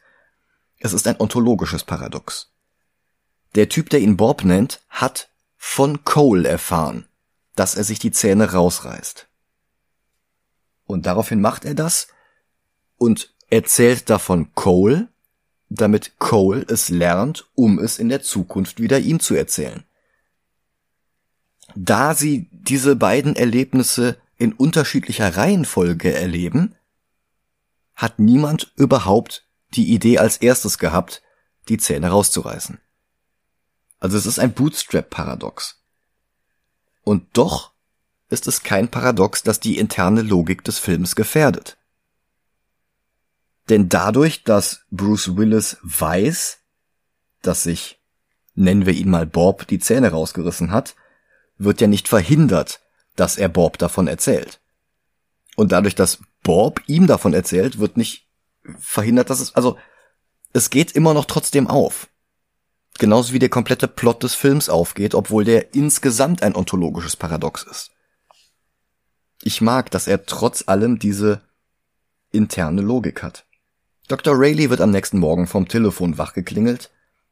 [0.80, 2.52] Es ist ein ontologisches Paradox.
[3.56, 7.08] Der Typ, der ihn Bob nennt, hat von Cole erfahren,
[7.56, 9.28] dass er sich die Zähne rausreißt.
[10.86, 12.08] Und daraufhin macht er das
[12.98, 15.10] und erzählt davon Cole,
[15.70, 19.84] damit Cole es lernt, um es in der Zukunft wieder ihm zu erzählen.
[21.76, 26.76] Da sie diese beiden Erlebnisse in unterschiedlicher Reihenfolge erleben,
[27.96, 31.22] hat niemand überhaupt die Idee als erstes gehabt,
[31.68, 32.80] die Zähne rauszureißen.
[34.00, 35.82] Also es ist ein Bootstrap-Paradox.
[37.04, 37.72] Und doch
[38.30, 41.78] ist es kein Paradox, das die interne Logik des Films gefährdet.
[43.70, 46.60] Denn dadurch, dass Bruce Willis weiß,
[47.42, 48.02] dass sich,
[48.56, 50.96] nennen wir ihn mal Bob, die Zähne rausgerissen hat,
[51.58, 52.82] wird ja nicht verhindert,
[53.16, 54.62] dass er Bob davon erzählt.
[55.56, 58.28] Und dadurch, dass Bob ihm davon erzählt, wird nicht
[58.80, 59.78] verhindert, dass es, also,
[60.54, 62.10] es geht immer noch trotzdem auf.
[63.00, 67.92] Genauso wie der komplette Plot des Films aufgeht, obwohl der insgesamt ein ontologisches Paradox ist.
[69.42, 71.42] Ich mag, dass er trotz allem diese
[72.32, 73.47] interne Logik hat.
[74.08, 74.36] Dr.
[74.38, 76.92] Rayleigh wird am nächsten Morgen vom Telefon wachgeklingelt.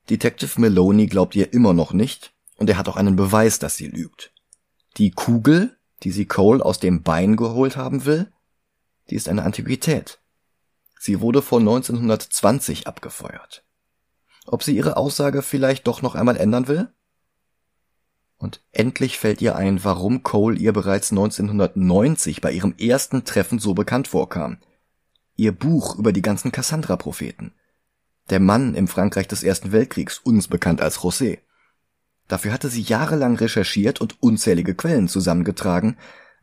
[0.10, 3.88] Detective Maloney glaubt ihr immer noch nicht und er hat auch einen Beweis, dass sie
[3.88, 4.32] lügt.
[4.98, 8.32] Die Kugel, die sie Cole aus dem Bein geholt haben will,
[9.10, 10.20] die ist eine Antiquität.
[11.00, 13.66] Sie wurde vor 1920 abgefeuert
[14.46, 16.90] ob sie ihre Aussage vielleicht doch noch einmal ändern will?
[18.38, 23.74] Und endlich fällt ihr ein, warum Cole ihr bereits 1990 bei ihrem ersten Treffen so
[23.74, 24.58] bekannt vorkam.
[25.36, 27.54] Ihr Buch über die ganzen Cassandra-Propheten.
[28.30, 31.40] Der Mann im Frankreich des Ersten Weltkriegs, uns bekannt als José.
[32.28, 35.98] Dafür hatte sie jahrelang recherchiert und unzählige Quellen zusammengetragen.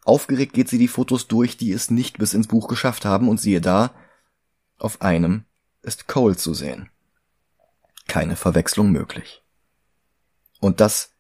[0.05, 3.41] Aufgeregt geht sie die Fotos durch, die es nicht bis ins Buch geschafft haben, und
[3.41, 3.95] siehe da,
[4.79, 5.45] auf einem
[5.83, 6.91] ist Cole zu sehen.
[8.07, 9.43] Keine Verwechslung möglich.
[10.61, 11.11] Und das,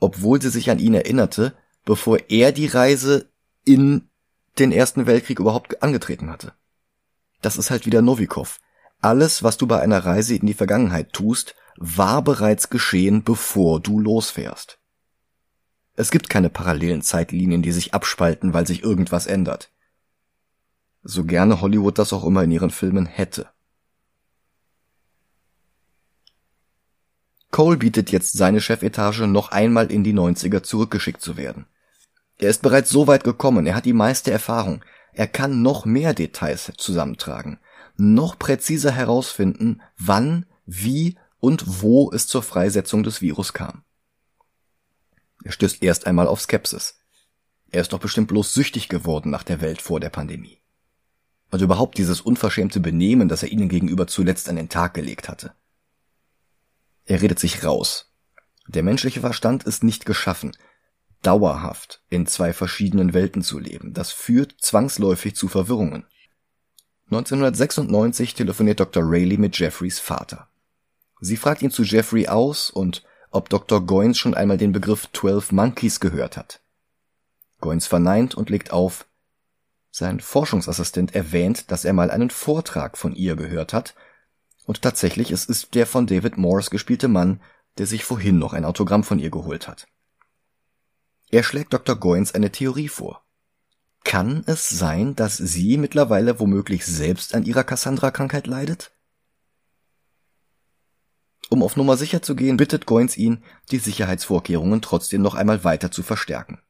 [0.00, 1.54] obwohl sie sich an ihn erinnerte,
[1.84, 3.28] bevor er die Reise
[3.64, 4.08] in
[4.58, 6.54] den Ersten Weltkrieg überhaupt angetreten hatte.
[7.42, 8.60] Das ist halt wieder Novikov.
[9.00, 13.98] Alles, was du bei einer Reise in die Vergangenheit tust, war bereits geschehen, bevor du
[13.98, 14.78] losfährst.
[15.94, 19.70] Es gibt keine parallelen Zeitlinien, die sich abspalten, weil sich irgendwas ändert.
[21.02, 23.50] So gerne Hollywood das auch immer in ihren Filmen hätte.
[27.50, 31.66] Cole bietet jetzt seine Chefetage noch einmal in die 90er zurückgeschickt zu werden.
[32.38, 34.82] Er ist bereits so weit gekommen, er hat die meiste Erfahrung,
[35.12, 37.58] er kann noch mehr Details zusammentragen,
[37.96, 43.84] noch präziser herausfinden, wann, wie und wo es zur Freisetzung des Virus kam.
[45.44, 46.98] Er stößt erst einmal auf Skepsis.
[47.70, 50.60] Er ist doch bestimmt bloß süchtig geworden nach der Welt vor der Pandemie.
[51.50, 55.52] Und überhaupt dieses unverschämte Benehmen, das er ihnen gegenüber zuletzt an den Tag gelegt hatte.
[57.04, 58.12] Er redet sich raus.
[58.68, 60.52] Der menschliche Verstand ist nicht geschaffen,
[61.22, 63.94] dauerhaft in zwei verschiedenen Welten zu leben.
[63.94, 66.04] Das führt zwangsläufig zu Verwirrungen.
[67.06, 69.02] 1996 telefoniert Dr.
[69.04, 70.48] Rayleigh mit Jeffreys Vater.
[71.20, 73.84] Sie fragt ihn zu Jeffrey aus und ob Dr.
[73.86, 76.60] Goins schon einmal den Begriff Twelve Monkeys gehört hat.
[77.60, 79.06] Goins verneint und legt auf.
[79.90, 83.94] Sein Forschungsassistent erwähnt, dass er mal einen Vortrag von ihr gehört hat,
[84.64, 87.40] und tatsächlich es ist der von David Morris gespielte Mann,
[87.78, 89.86] der sich vorhin noch ein Autogramm von ihr geholt hat.
[91.32, 91.96] Er schlägt Dr.
[91.96, 93.24] Goins eine Theorie vor.
[94.04, 98.92] Kann es sein, dass sie mittlerweile womöglich selbst an ihrer Cassandra-Krankheit leidet?
[101.48, 105.90] Um auf Nummer sicher zu gehen, bittet Goins ihn, die Sicherheitsvorkehrungen trotzdem noch einmal weiter
[105.90, 106.60] zu verstärken.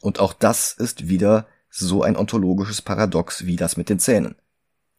[0.00, 4.34] Und auch das ist wieder so ein ontologisches Paradox wie das mit den Zähnen.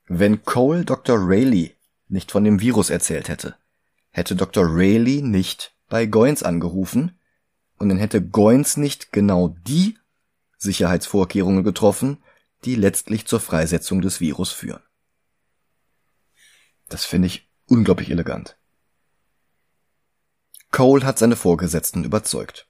[0.07, 1.17] Wenn Cole Dr.
[1.19, 1.75] Rayleigh
[2.07, 3.55] nicht von dem Virus erzählt hätte,
[4.11, 4.63] hätte Dr.
[4.65, 7.17] Rayleigh nicht bei Goins angerufen
[7.81, 9.97] und dann hätte Goins nicht genau die
[10.57, 12.23] Sicherheitsvorkehrungen getroffen,
[12.63, 14.81] die letztlich zur Freisetzung des Virus führen.
[16.87, 18.57] Das finde ich unglaublich elegant.
[20.71, 22.67] Cole hat seine Vorgesetzten überzeugt.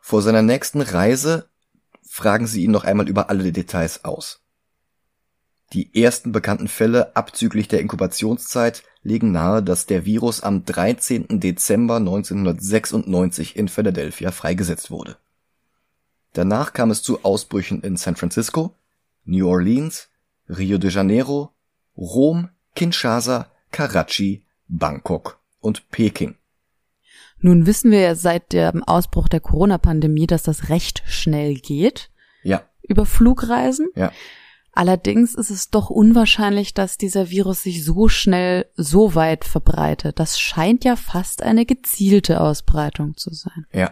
[0.00, 1.50] Vor seiner nächsten Reise
[2.02, 4.40] fragen sie ihn noch einmal über alle Details aus.
[5.74, 11.40] Die ersten bekannten Fälle abzüglich der Inkubationszeit legen nahe, dass der Virus am 13.
[11.40, 15.16] Dezember 1996 in Philadelphia freigesetzt wurde.
[16.32, 18.74] Danach kam es zu Ausbrüchen in San Francisco,
[19.24, 20.08] New Orleans,
[20.48, 21.52] Rio de Janeiro,
[21.96, 26.36] Rom, Kinshasa, Karachi, Bangkok und Peking.
[27.40, 32.10] Nun wissen wir ja seit dem Ausbruch der Corona-Pandemie, dass das recht schnell geht.
[32.42, 32.62] Ja.
[32.82, 33.88] Über Flugreisen.
[33.94, 34.12] Ja.
[34.78, 40.20] Allerdings ist es doch unwahrscheinlich, dass dieser Virus sich so schnell so weit verbreitet.
[40.20, 43.66] Das scheint ja fast eine gezielte Ausbreitung zu sein.
[43.72, 43.90] Ja.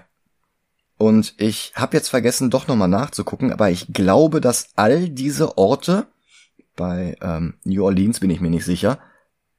[0.97, 6.07] Und ich habe jetzt vergessen, doch nochmal nachzugucken, aber ich glaube, dass all diese Orte,
[6.77, 9.01] bei ähm, New Orleans bin ich mir nicht sicher,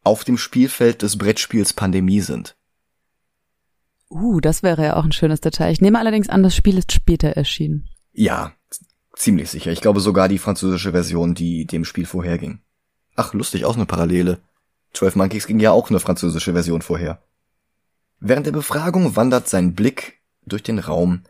[0.05, 2.55] auf dem Spielfeld des Brettspiels Pandemie sind.
[4.09, 5.73] Uh, das wäre ja auch ein schönes Detail.
[5.73, 7.89] Ich nehme allerdings an, das Spiel ist später erschienen.
[8.13, 8.53] Ja,
[9.17, 9.71] ziemlich sicher.
[9.71, 12.59] Ich glaube sogar die französische Version, die dem Spiel vorherging.
[13.15, 14.39] Ach, lustig, auch eine Parallele.
[14.93, 17.21] Twelve Monkeys ging ja auch eine französische Version vorher.
[18.19, 21.23] Während der Befragung wandert sein Blick durch den Raum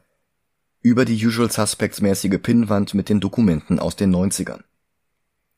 [0.81, 4.61] über die Usual Suspects mäßige Pinnwand mit den Dokumenten aus den 90ern.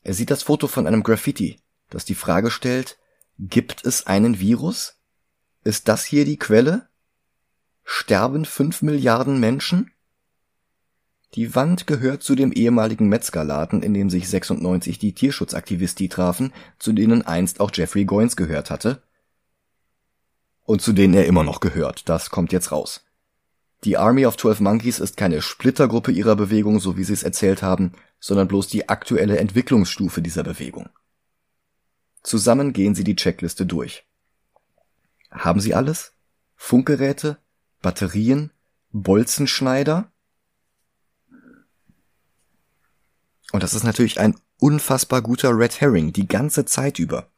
[0.02, 2.98] Er sieht das Foto von einem Graffiti, das die Frage stellt,
[3.38, 4.96] gibt es einen Virus?
[5.62, 6.88] Ist das hier die Quelle?
[7.84, 9.90] Sterben fünf Milliarden Menschen?
[11.34, 16.92] Die Wand gehört zu dem ehemaligen Metzgerladen, in dem sich 96 die Tierschutzaktivisti trafen, zu
[16.92, 19.02] denen einst auch Jeffrey Goins gehört hatte.
[20.64, 23.04] Und zu denen er immer noch gehört, das kommt jetzt raus.
[23.84, 27.62] Die Army of Twelve Monkeys ist keine Splittergruppe ihrer Bewegung, so wie sie es erzählt
[27.62, 30.90] haben, sondern bloß die aktuelle Entwicklungsstufe dieser Bewegung.
[32.22, 34.04] Zusammen gehen sie die Checkliste durch.
[35.30, 36.12] Haben sie alles?
[36.56, 37.38] Funkgeräte?
[37.80, 38.52] Batterien?
[38.90, 40.12] Bolzenschneider?
[43.52, 47.30] Und das ist natürlich ein unfassbar guter Red Herring die ganze Zeit über.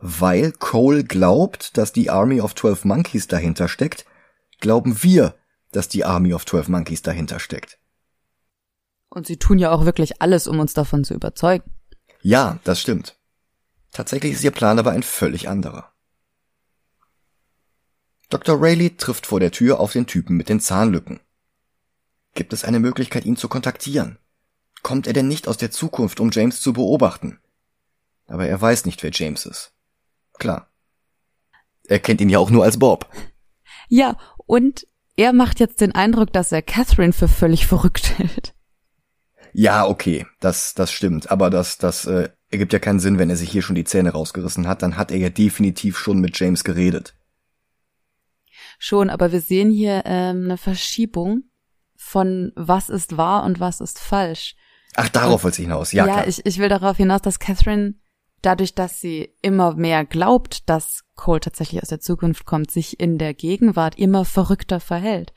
[0.00, 4.06] Weil Cole glaubt, dass die Army of Twelve Monkeys dahinter steckt,
[4.60, 5.34] glauben wir,
[5.72, 7.78] dass die Army of Twelve Monkeys dahinter steckt.
[9.10, 11.70] Und sie tun ja auch wirklich alles, um uns davon zu überzeugen.
[12.22, 13.16] Ja, das stimmt.
[13.92, 15.92] Tatsächlich ist ihr Plan aber ein völlig anderer.
[18.30, 18.60] Dr.
[18.60, 21.18] Rayleigh trifft vor der Tür auf den Typen mit den Zahnlücken.
[22.34, 24.18] Gibt es eine Möglichkeit, ihn zu kontaktieren?
[24.82, 27.38] Kommt er denn nicht aus der Zukunft, um James zu beobachten?
[28.26, 29.72] Aber er weiß nicht, wer James ist.
[30.38, 30.70] Klar.
[31.86, 33.10] Er kennt ihn ja auch nur als Bob.
[33.88, 34.16] Ja,
[34.46, 38.54] und er macht jetzt den Eindruck, dass er Catherine für völlig verrückt hält.
[39.52, 41.30] Ja, okay, das, das stimmt.
[41.30, 44.10] Aber das, das äh, ergibt ja keinen Sinn, wenn er sich hier schon die Zähne
[44.10, 44.82] rausgerissen hat.
[44.82, 47.14] Dann hat er ja definitiv schon mit James geredet.
[48.78, 51.50] Schon, aber wir sehen hier ähm, eine Verschiebung
[51.96, 54.56] von was ist wahr und was ist falsch.
[54.96, 55.92] Ach, darauf wollte ich hinaus.
[55.92, 56.28] Ja, ja klar.
[56.28, 57.94] ich, ich will darauf hinaus, dass Catherine
[58.42, 63.18] dadurch, dass sie immer mehr glaubt, dass Cole tatsächlich aus der Zukunft kommt, sich in
[63.18, 65.32] der Gegenwart immer verrückter verhält.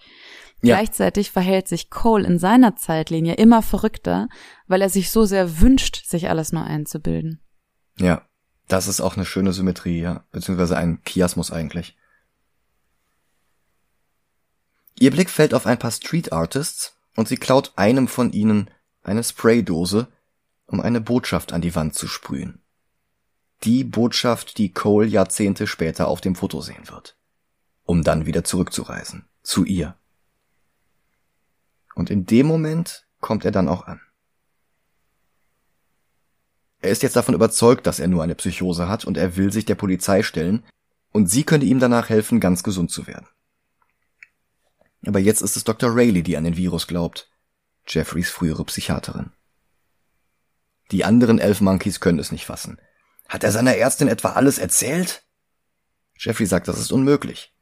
[0.61, 0.75] Ja.
[0.75, 4.29] Gleichzeitig verhält sich Cole in seiner Zeitlinie immer verrückter,
[4.67, 7.41] weil er sich so sehr wünscht, sich alles nur einzubilden.
[7.99, 8.25] Ja,
[8.69, 11.97] das ist auch eine schöne Symmetrie, ja, beziehungsweise ein Chiasmus eigentlich.
[14.97, 18.69] Ihr Blick fällt auf ein paar Street Artists und sie klaut einem von ihnen
[19.03, 20.07] eine Spraydose,
[20.65, 22.61] um eine Botschaft an die Wand zu sprühen.
[23.63, 27.17] Die Botschaft, die Cole Jahrzehnte später auf dem Foto sehen wird.
[27.83, 29.25] Um dann wieder zurückzureisen.
[29.43, 29.95] Zu ihr.
[31.95, 34.01] Und in dem Moment kommt er dann auch an.
[36.79, 39.63] Er ist jetzt davon überzeugt, dass er nur eine Psychose hat und er will sich
[39.63, 40.63] der Polizei stellen
[41.13, 43.27] und sie könnte ihm danach helfen, ganz gesund zu werden.
[45.05, 45.95] Aber jetzt ist es Dr.
[45.95, 47.29] Rayleigh, die an den Virus glaubt.
[47.87, 49.31] Jeffreys frühere Psychiaterin.
[50.91, 52.79] Die anderen elf Monkeys können es nicht fassen.
[53.27, 55.23] Hat er seiner Ärztin etwa alles erzählt?
[56.17, 57.53] Jeffrey sagt, das ist unmöglich.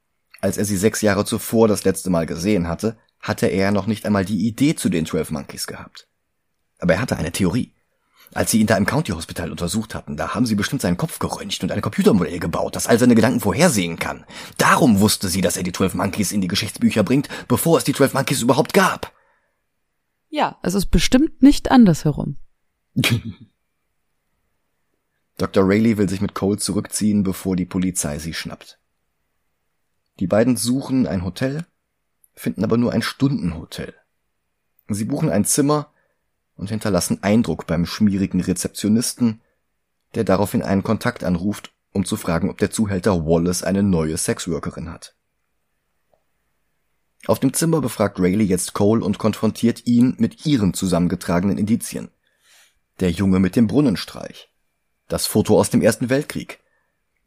[0.42, 4.06] Als er sie sechs Jahre zuvor das letzte Mal gesehen hatte, hatte er noch nicht
[4.06, 6.08] einmal die Idee zu den Twelve Monkeys gehabt.
[6.80, 7.74] Aber er hatte eine Theorie.
[8.34, 11.20] Als sie ihn da im County Hospital untersucht hatten, da haben sie bestimmt seinen Kopf
[11.20, 14.26] geröntgt und ein Computermodell gebaut, das all seine Gedanken vorhersehen kann.
[14.58, 17.94] Darum wusste sie, dass er die Twelve Monkeys in die Geschichtsbücher bringt, bevor es die
[17.94, 19.14] Twelve Monkeys überhaupt gab.
[20.32, 22.38] Ja, es ist bestimmt nicht andersherum.
[25.38, 25.68] Dr.
[25.68, 28.80] Rayleigh will sich mit Cole zurückziehen, bevor die Polizei sie schnappt.
[30.20, 31.66] Die beiden suchen ein Hotel,
[32.34, 33.94] finden aber nur ein Stundenhotel.
[34.88, 35.92] Sie buchen ein Zimmer,
[36.56, 39.42] und hinterlassen Eindruck beim schmierigen Rezeptionisten,
[40.14, 44.92] der daraufhin einen Kontakt anruft, um zu fragen, ob der Zuhälter Wallace eine neue Sexworkerin
[44.92, 45.16] hat.
[47.28, 52.10] Auf dem Zimmer befragt Rayleigh jetzt Cole und konfrontiert ihn mit ihren zusammengetragenen Indizien.
[53.00, 54.50] Der Junge mit dem Brunnenstreich.
[55.08, 56.60] Das Foto aus dem Ersten Weltkrieg.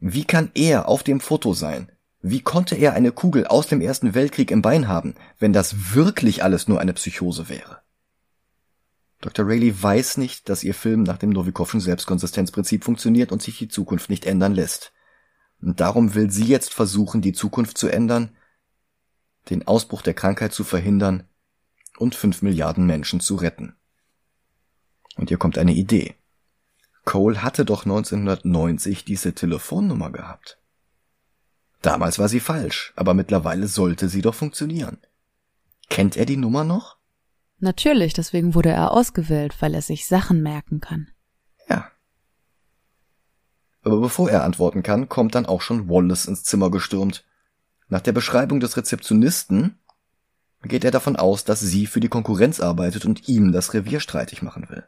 [0.01, 1.91] Wie kann er auf dem Foto sein?
[2.21, 6.43] Wie konnte er eine Kugel aus dem Ersten Weltkrieg im Bein haben, wenn das wirklich
[6.43, 7.83] alles nur eine Psychose wäre?
[9.21, 9.47] Dr.
[9.47, 14.11] Rayleigh weiß nicht, dass ihr Film nach dem Novikovschen Selbstkonsistenzprinzip funktioniert und sich die Zukunft
[14.11, 14.93] nicht ändern lässt.
[15.63, 18.37] Und darum will sie jetzt versuchen, die Zukunft zu ändern,
[19.51, 21.29] den Ausbruch der Krankheit zu verhindern
[21.99, 23.77] und fünf Milliarden Menschen zu retten.
[25.17, 26.15] Und hier kommt eine Idee.
[27.05, 30.59] Cole hatte doch 1990 diese Telefonnummer gehabt.
[31.83, 34.99] Damals war sie falsch, aber mittlerweile sollte sie doch funktionieren.
[35.91, 36.97] Kennt er die Nummer noch?
[37.59, 41.09] Natürlich, deswegen wurde er ausgewählt, weil er sich Sachen merken kann.
[41.69, 41.91] Ja.
[43.83, 47.25] Aber bevor er antworten kann, kommt dann auch schon Wallace ins Zimmer gestürmt.
[47.89, 49.79] Nach der Beschreibung des Rezeptionisten
[50.63, 54.43] geht er davon aus, dass sie für die Konkurrenz arbeitet und ihm das Revier streitig
[54.43, 54.85] machen will.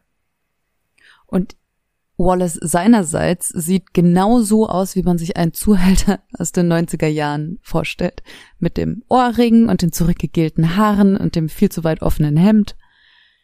[1.27, 1.57] Und
[2.19, 7.59] Wallace seinerseits sieht genau so aus, wie man sich einen Zuhälter aus den 90er Jahren
[7.63, 8.23] vorstellt.
[8.59, 12.77] Mit dem Ohrring und den zurückgegelten Haaren und dem viel zu weit offenen Hemd.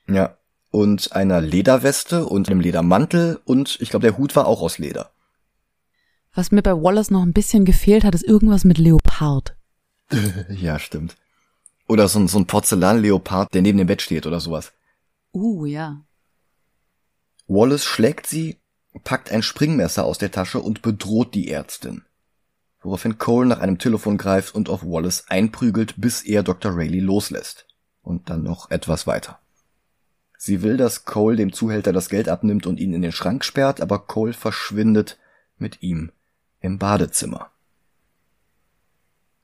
[0.08, 0.38] Ja.
[0.70, 5.10] Und einer Lederweste und einem Ledermantel und ich glaube, der Hut war auch aus Leder.
[6.34, 9.54] Was mir bei Wallace noch ein bisschen gefehlt hat, ist irgendwas mit Leopard.
[10.48, 11.16] ja, stimmt.
[11.88, 14.72] Oder so ein, so ein Porzellan-Leopard, der neben dem Bett steht oder sowas.
[15.34, 16.04] Uh, ja.
[17.46, 18.58] Wallace schlägt sie
[19.04, 22.04] packt ein Springmesser aus der Tasche und bedroht die Ärztin.
[22.80, 26.76] Woraufhin Cole nach einem Telefon greift und auf Wallace einprügelt, bis er Dr.
[26.76, 27.66] Rayleigh loslässt.
[28.02, 29.38] Und dann noch etwas weiter.
[30.36, 33.80] Sie will, dass Cole dem Zuhälter das Geld abnimmt und ihn in den Schrank sperrt,
[33.80, 35.18] aber Cole verschwindet
[35.56, 36.10] mit ihm
[36.62, 37.50] im Badezimmer.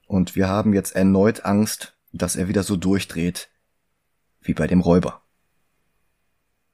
[0.06, 3.50] Und wir haben jetzt erneut Angst, dass er wieder so durchdreht
[4.40, 5.22] wie bei dem Räuber.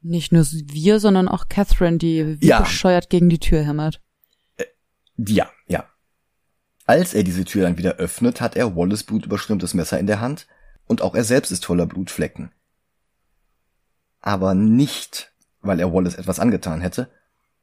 [0.00, 2.60] Nicht nur wir, sondern auch Catherine, die wie ja.
[2.60, 4.02] bescheuert gegen die Tür hämmert.
[4.56, 4.66] Äh,
[5.16, 5.88] ja, ja.
[6.84, 10.46] Als er diese Tür dann wieder öffnet, hat er Wallace blutüberströmtes Messer in der Hand
[10.86, 12.52] und auch er selbst ist voller Blutflecken.
[14.20, 15.32] Aber nicht,
[15.62, 17.10] weil er Wallace etwas angetan hätte.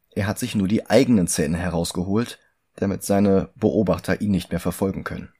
[0.09, 2.39] Er hat sich nur die eigenen Zähne herausgeholt,
[2.75, 5.33] damit seine Beobachter ihn nicht mehr verfolgen können.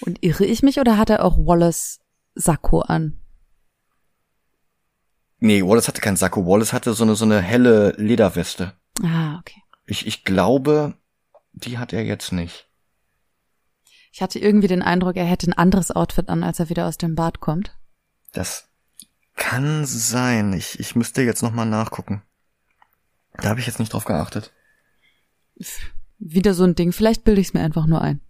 [0.00, 2.00] Und irre ich mich oder hat er auch Wallace
[2.34, 3.20] Sakko an?
[5.38, 6.46] Nee, Wallace hatte keinen Sakko.
[6.46, 8.74] Wallace hatte so eine, so eine helle Lederweste.
[9.02, 9.62] Ah, okay.
[9.86, 10.94] Ich, ich glaube,
[11.52, 12.68] die hat er jetzt nicht.
[14.12, 16.96] Ich hatte irgendwie den Eindruck, er hätte ein anderes Outfit an, als er wieder aus
[16.96, 17.76] dem Bad kommt.
[18.32, 18.68] Das
[19.34, 20.54] kann sein.
[20.54, 22.22] Ich, ich müsste jetzt nochmal nachgucken.
[23.34, 24.52] Da habe ich jetzt nicht drauf geachtet.
[26.18, 26.92] Wieder so ein Ding.
[26.92, 28.20] Vielleicht bilde ich es mir einfach nur ein.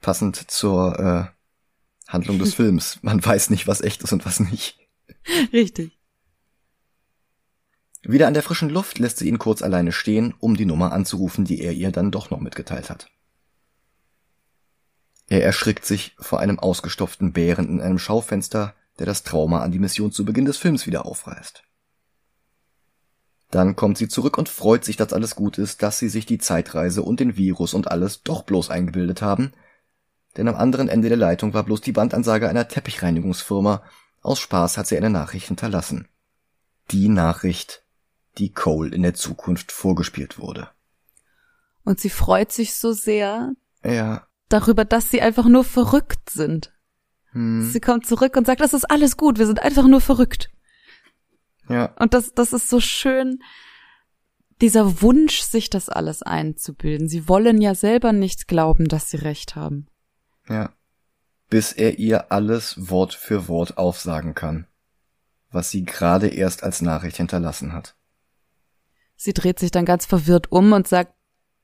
[0.00, 2.98] Passend zur äh, Handlung des Films.
[3.02, 4.78] Man weiß nicht, was echt ist und was nicht.
[5.52, 5.98] Richtig.
[8.02, 11.44] Wieder an der frischen Luft lässt sie ihn kurz alleine stehen, um die Nummer anzurufen,
[11.44, 13.10] die er ihr dann doch noch mitgeteilt hat.
[15.28, 19.78] Er erschrickt sich vor einem ausgestopften Bären in einem Schaufenster, der das Trauma an die
[19.78, 21.62] Mission zu Beginn des Films wieder aufreißt.
[23.50, 26.38] Dann kommt sie zurück und freut sich, dass alles gut ist, dass sie sich die
[26.38, 29.52] Zeitreise und den Virus und alles doch bloß eingebildet haben,
[30.36, 33.82] denn am anderen Ende der Leitung war bloß die Bandansage einer Teppichreinigungsfirma.
[34.22, 36.08] Aus Spaß hat sie eine Nachricht hinterlassen.
[36.90, 37.84] Die Nachricht,
[38.38, 40.68] die Cole in der Zukunft vorgespielt wurde.
[41.84, 43.52] Und sie freut sich so sehr.
[43.82, 44.26] Ja.
[44.48, 46.72] Darüber, dass sie einfach nur verrückt sind.
[47.32, 47.68] Hm.
[47.70, 50.50] Sie kommt zurück und sagt, das ist alles gut, wir sind einfach nur verrückt.
[51.70, 51.94] Ja.
[51.98, 53.42] Und das, das ist so schön,
[54.60, 57.08] dieser Wunsch, sich das alles einzubilden.
[57.08, 59.86] Sie wollen ja selber nicht glauben, dass sie recht haben.
[60.48, 60.72] Ja.
[61.48, 64.66] Bis er ihr alles Wort für Wort aufsagen kann,
[65.50, 67.96] was sie gerade erst als Nachricht hinterlassen hat.
[69.16, 71.14] Sie dreht sich dann ganz verwirrt um und sagt,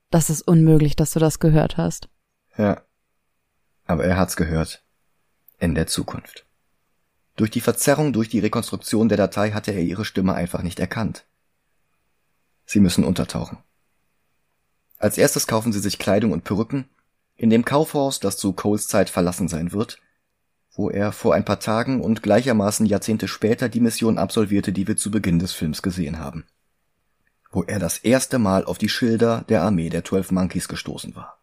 [0.09, 2.09] das ist unmöglich, dass du das gehört hast.
[2.57, 2.81] Ja.
[3.85, 4.83] Aber er hat's gehört.
[5.59, 6.46] In der Zukunft.
[7.37, 11.23] Durch die Verzerrung durch die Rekonstruktion der Datei hatte er ihre Stimme einfach nicht erkannt.
[12.65, 13.59] Sie müssen untertauchen.
[14.97, 16.89] Als erstes kaufen sie sich Kleidung und Perücken
[17.35, 19.99] in dem Kaufhaus, das zu Coles Zeit verlassen sein wird,
[20.73, 24.97] wo er vor ein paar Tagen und gleichermaßen Jahrzehnte später die Mission absolvierte, die wir
[24.97, 26.45] zu Beginn des Films gesehen haben.
[27.51, 31.37] Wo er das erste Mal auf die Schilder der Armee der Twelve Monkeys gestoßen war.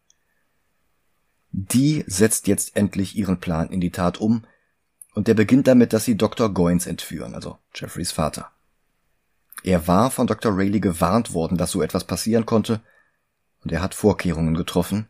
[1.52, 4.44] Die setzt jetzt endlich ihren Plan in die Tat um,
[5.14, 6.52] und der beginnt damit, dass sie Dr.
[6.52, 8.50] Goins entführen, also Jeffreys Vater.
[9.62, 10.52] Er war von Dr.
[10.54, 12.80] Rayleigh gewarnt worden, dass so etwas passieren konnte,
[13.62, 15.08] und er hat Vorkehrungen getroffen.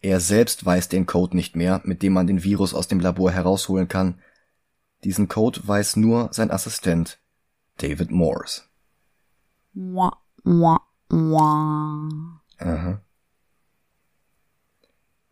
[0.00, 3.30] Er selbst weiß den Code nicht mehr, mit dem man den Virus aus dem Labor
[3.30, 4.20] herausholen kann.
[5.04, 7.20] Diesen Code weiß nur sein Assistent,
[7.78, 8.62] David Morse.
[9.74, 12.40] Wah, wah, wah.
[12.58, 13.00] Aha.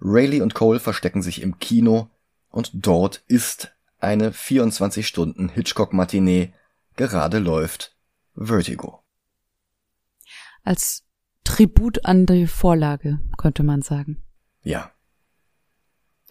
[0.01, 2.11] Rayleigh und Cole verstecken sich im Kino
[2.51, 6.53] und dort ist eine 24 Stunden Hitchcock-Matinee
[6.97, 7.97] gerade läuft
[8.35, 9.03] Vertigo.
[10.63, 11.05] Als
[11.45, 14.23] Tribut an die Vorlage, könnte man sagen.
[14.63, 14.93] Ja.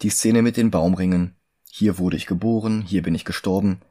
[0.01, 1.36] Die Szene mit den Baumringen,
[1.70, 3.82] hier wurde ich geboren, hier bin ich gestorben,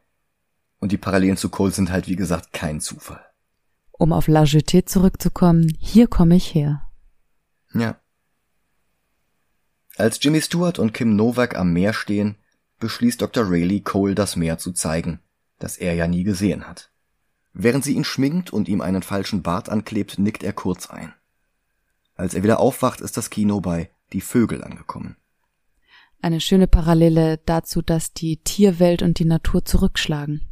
[0.79, 3.25] und die Parallelen zu Cole sind halt wie gesagt kein Zufall.
[3.93, 6.89] Um auf La Jetée zurückzukommen, hier komme ich her.
[7.75, 8.01] Ja.
[9.97, 12.39] Als Jimmy Stewart und Kim Novak am Meer stehen,
[12.79, 13.51] beschließt Dr.
[13.51, 15.21] Rayleigh Cole das Meer zu zeigen,
[15.59, 16.91] das er ja nie gesehen hat.
[17.53, 21.13] Während sie ihn schminkt und ihm einen falschen Bart anklebt, nickt er kurz ein.
[22.15, 25.17] Als er wieder aufwacht, ist das Kino bei Die Vögel angekommen.
[26.21, 30.43] Eine schöne Parallele dazu, dass die Tierwelt und die Natur zurückschlagen.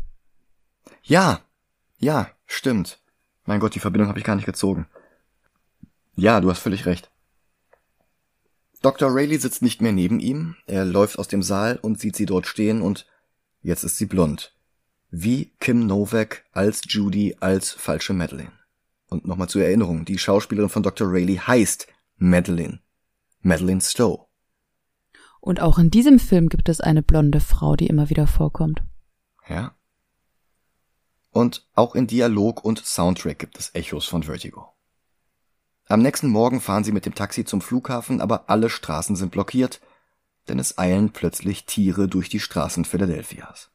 [1.02, 1.40] Ja,
[1.98, 3.00] ja, stimmt.
[3.44, 4.86] Mein Gott, die Verbindung habe ich gar nicht gezogen.
[6.14, 7.10] Ja, du hast völlig recht.
[8.82, 9.12] Dr.
[9.12, 12.46] Rayleigh sitzt nicht mehr neben ihm, er läuft aus dem Saal und sieht sie dort
[12.46, 13.06] stehen und
[13.62, 14.54] jetzt ist sie blond.
[15.10, 18.52] Wie Kim Novak als Judy als falsche Madeline.
[19.08, 21.08] Und nochmal zur Erinnerung, die Schauspielerin von Dr.
[21.10, 22.80] Rayleigh heißt Madeline.
[23.40, 24.26] Madeline Stowe.
[25.40, 28.82] Und auch in diesem Film gibt es eine blonde Frau, die immer wieder vorkommt.
[29.48, 29.76] Ja.
[31.30, 34.75] Und auch in Dialog und Soundtrack gibt es Echos von Vertigo.
[35.88, 39.80] Am nächsten Morgen fahren sie mit dem Taxi zum Flughafen, aber alle Straßen sind blockiert,
[40.48, 43.70] denn es eilen plötzlich Tiere durch die Straßen Philadelphias.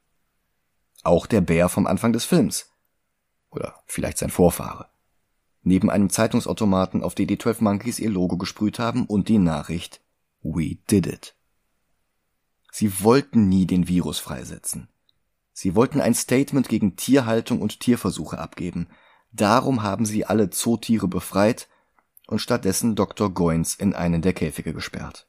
[1.04, 2.70] Auch der Bär vom Anfang des Films.
[3.50, 4.90] Oder vielleicht sein Vorfahre.
[5.64, 10.02] Neben einem Zeitungsautomaten, auf den die Twelve Monkeys ihr Logo gesprüht haben und die Nachricht
[10.42, 11.36] We did it.
[12.72, 14.90] Sie wollten nie den Virus freisetzen.
[15.54, 18.88] Sie wollten ein Statement gegen Tierhaltung und Tierversuche abgeben.
[19.32, 21.68] Darum haben sie alle Zootiere befreit
[22.32, 23.34] und stattdessen Dr.
[23.34, 25.28] Goins in einen der Käfige gesperrt.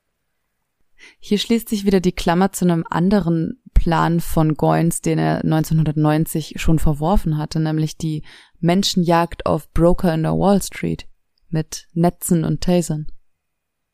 [1.18, 6.54] Hier schließt sich wieder die Klammer zu einem anderen Plan von Goins, den er 1990
[6.56, 8.22] schon verworfen hatte, nämlich die
[8.60, 11.08] Menschenjagd auf Broker in der Wall Street
[11.48, 13.08] mit Netzen und Tasern.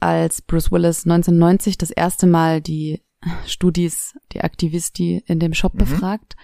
[0.01, 3.03] Als Bruce Willis 1990 das erste Mal die
[3.47, 5.79] Studis, die Aktivisti in dem Shop mhm.
[5.79, 6.37] befragt,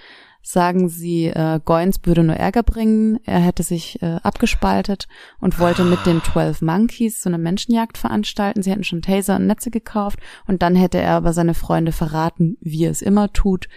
[0.47, 5.09] sagen sie, äh, Goins würde nur Ärger bringen, er hätte sich äh, abgespaltet
[5.41, 8.63] und wollte mit den 12 Monkeys so eine Menschenjagd veranstalten.
[8.63, 12.59] Sie hätten schon Taser und Netze gekauft und dann hätte er aber seine Freunde verraten,
[12.61, 13.69] wie er es immer tut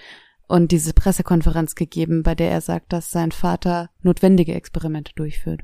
[0.47, 5.61] und diese Pressekonferenz gegeben, bei der er sagt, dass sein Vater notwendige Experimente durchführt.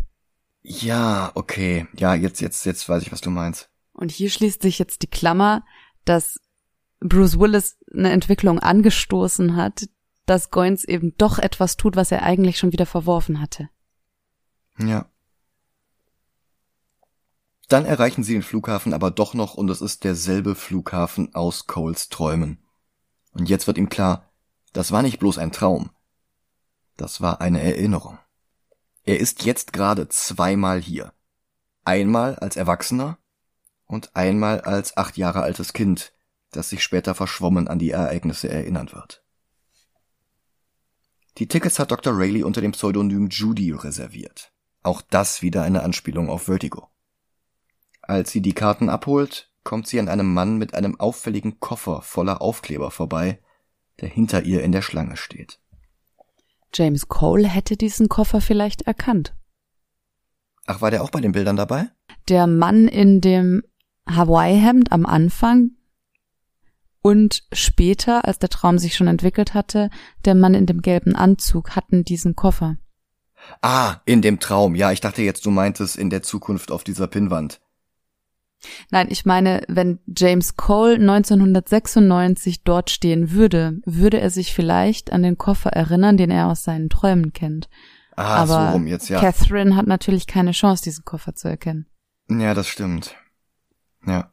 [0.61, 1.85] Ja, okay.
[1.97, 3.69] Ja, jetzt, jetzt, jetzt weiß ich, was du meinst.
[3.91, 5.65] Und hier schließt sich jetzt die Klammer,
[6.05, 6.39] dass
[7.01, 9.85] Bruce Willis eine Entwicklung angestoßen hat,
[10.25, 13.69] dass Goins eben doch etwas tut, was er eigentlich schon wieder verworfen hatte.
[14.77, 15.09] Ja.
[17.67, 22.09] Dann erreichen sie den Flughafen aber doch noch und es ist derselbe Flughafen aus Coles
[22.09, 22.59] Träumen.
[23.31, 24.31] Und jetzt wird ihm klar,
[24.73, 25.89] das war nicht bloß ein Traum.
[26.97, 28.19] Das war eine Erinnerung.
[29.03, 31.13] Er ist jetzt gerade zweimal hier.
[31.83, 33.17] Einmal als Erwachsener
[33.85, 36.13] und einmal als acht Jahre altes Kind,
[36.51, 39.22] das sich später verschwommen an die Ereignisse erinnern wird.
[41.37, 42.13] Die Tickets hat Dr.
[42.15, 44.51] Rayleigh unter dem Pseudonym Judy reserviert.
[44.83, 46.89] Auch das wieder eine Anspielung auf Vertigo.
[48.01, 52.41] Als sie die Karten abholt, kommt sie an einem Mann mit einem auffälligen Koffer voller
[52.41, 53.39] Aufkleber vorbei,
[54.01, 55.59] der hinter ihr in der Schlange steht.
[56.73, 59.35] James Cole hätte diesen Koffer vielleicht erkannt.
[60.65, 61.89] Ach, war der auch bei den Bildern dabei?
[62.29, 63.63] Der Mann in dem
[64.07, 65.71] Hawaii-Hemd am Anfang,
[67.03, 69.89] und später, als der Traum sich schon entwickelt hatte,
[70.25, 72.77] der Mann in dem gelben Anzug hatten diesen Koffer.
[73.61, 74.73] Ah, in dem Traum.
[74.73, 77.59] Ja, ich dachte jetzt, du meintest in der Zukunft auf dieser Pinnwand.
[78.89, 85.23] Nein, ich meine, wenn James Cole 1996 dort stehen würde, würde er sich vielleicht an
[85.23, 87.67] den Koffer erinnern, den er aus seinen Träumen kennt.
[88.15, 89.19] Ah, Aber so rum jetzt, ja.
[89.19, 91.87] Catherine hat natürlich keine Chance, diesen Koffer zu erkennen.
[92.29, 93.15] Ja, das stimmt.
[94.05, 94.32] Ja.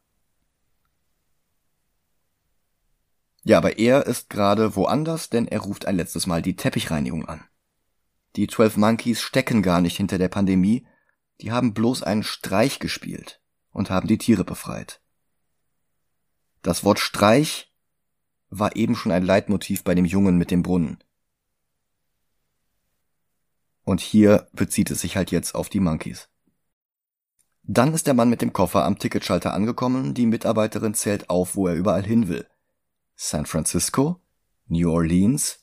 [3.42, 7.42] Ja, aber er ist gerade woanders, denn er ruft ein letztes Mal die Teppichreinigung an.
[8.36, 10.86] Die Twelve Monkeys stecken gar nicht hinter der Pandemie,
[11.40, 15.00] die haben bloß einen Streich gespielt und haben die Tiere befreit.
[16.62, 17.72] Das Wort Streich
[18.50, 20.98] war eben schon ein Leitmotiv bei dem Jungen mit dem Brunnen.
[23.84, 26.28] Und hier bezieht es sich halt jetzt auf die Monkeys.
[27.62, 31.68] Dann ist der Mann mit dem Koffer am Ticketschalter angekommen, die Mitarbeiterin zählt auf, wo
[31.68, 32.46] er überall hin will.
[33.22, 34.22] San Francisco,
[34.68, 35.62] New Orleans,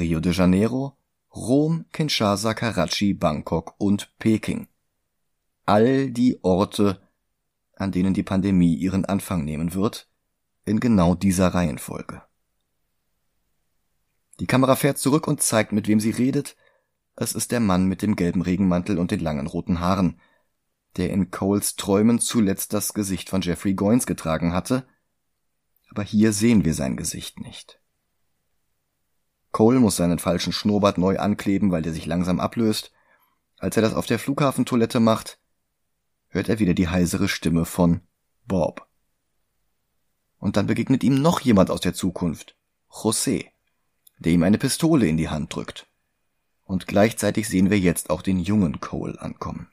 [0.00, 0.96] Rio de Janeiro,
[1.32, 4.66] Rom, Kinshasa, Karachi, Bangkok und Peking.
[5.64, 7.00] All die Orte,
[7.76, 10.10] an denen die Pandemie ihren Anfang nehmen wird,
[10.64, 12.22] in genau dieser Reihenfolge.
[14.40, 16.56] Die Kamera fährt zurück und zeigt, mit wem sie redet.
[17.14, 20.20] Es ist der Mann mit dem gelben Regenmantel und den langen roten Haaren,
[20.96, 24.84] der in Coles Träumen zuletzt das Gesicht von Jeffrey Goins getragen hatte–
[25.98, 27.80] aber hier sehen wir sein Gesicht nicht.
[29.50, 32.92] Cole muss seinen falschen Schnurrbart neu ankleben, weil der sich langsam ablöst.
[33.56, 35.40] Als er das auf der Flughafentoilette macht,
[36.28, 38.02] hört er wieder die heisere Stimme von
[38.46, 38.86] Bob.
[40.38, 42.56] Und dann begegnet ihm noch jemand aus der Zukunft,
[42.88, 43.46] José,
[44.20, 45.88] der ihm eine Pistole in die Hand drückt.
[46.62, 49.66] Und gleichzeitig sehen wir jetzt auch den jungen Cole ankommen.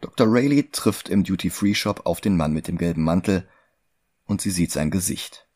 [0.00, 0.28] Dr.
[0.30, 3.48] Rayleigh trifft im Duty-Free-Shop auf den Mann mit dem gelben Mantel,
[4.28, 5.48] und sie sieht sein Gesicht.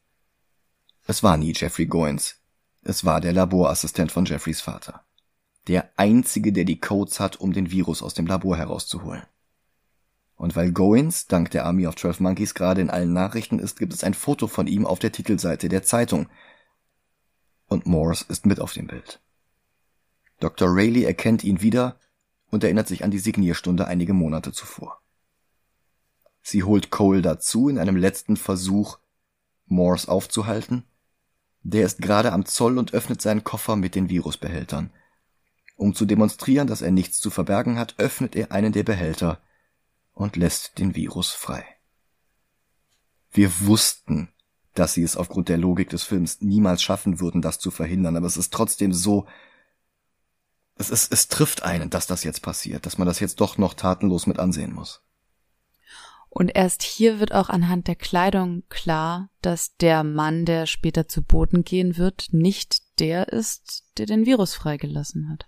[1.07, 2.41] Es war nie Jeffrey Goins.
[2.83, 5.05] Es war der Laborassistent von Jeffreys Vater.
[5.69, 9.23] Der einzige, der die Codes hat, um den Virus aus dem Labor herauszuholen.
[10.35, 13.93] Und weil Goins dank der Army of Twelve Monkeys gerade in allen Nachrichten ist, gibt
[13.93, 16.29] es ein Foto von ihm auf der Titelseite der Zeitung.
[17.69, 19.21] Und Morse ist mit auf dem Bild.
[20.41, 20.69] Dr.
[20.69, 22.01] Rayleigh erkennt ihn wieder
[22.51, 25.02] und erinnert sich an die Signierstunde einige Monate zuvor.
[26.43, 28.99] Sie holt Cole dazu in einem letzten Versuch,
[29.67, 30.85] Morse aufzuhalten.
[31.63, 34.91] Der ist gerade am Zoll und öffnet seinen Koffer mit den Virusbehältern.
[35.77, 39.41] Um zu demonstrieren, dass er nichts zu verbergen hat, öffnet er einen der Behälter
[40.13, 41.65] und lässt den Virus frei.
[43.31, 44.29] Wir wussten,
[44.75, 48.27] dass sie es aufgrund der Logik des Films niemals schaffen würden, das zu verhindern, aber
[48.27, 49.27] es ist trotzdem so,
[50.77, 53.75] es, ist, es trifft einen, dass das jetzt passiert, dass man das jetzt doch noch
[53.75, 55.03] tatenlos mit ansehen muss.
[56.35, 61.23] Und erst hier wird auch anhand der Kleidung klar, dass der Mann, der später zu
[61.23, 65.47] Boden gehen wird, nicht der ist, der den Virus freigelassen hat.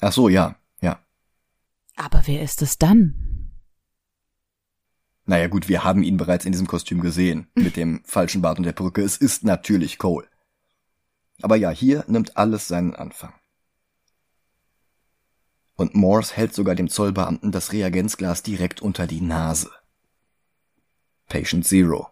[0.00, 0.98] Ach so, ja, ja.
[1.94, 3.52] Aber wer ist es dann?
[5.26, 8.64] Naja gut, wir haben ihn bereits in diesem Kostüm gesehen, mit dem falschen Bart und
[8.64, 9.02] der Perücke.
[9.02, 10.26] Es ist natürlich Cole.
[11.40, 13.32] Aber ja, hier nimmt alles seinen Anfang.
[15.78, 19.70] Und Morse hält sogar dem Zollbeamten das Reagenzglas direkt unter die Nase.
[21.28, 22.08] Patient Zero.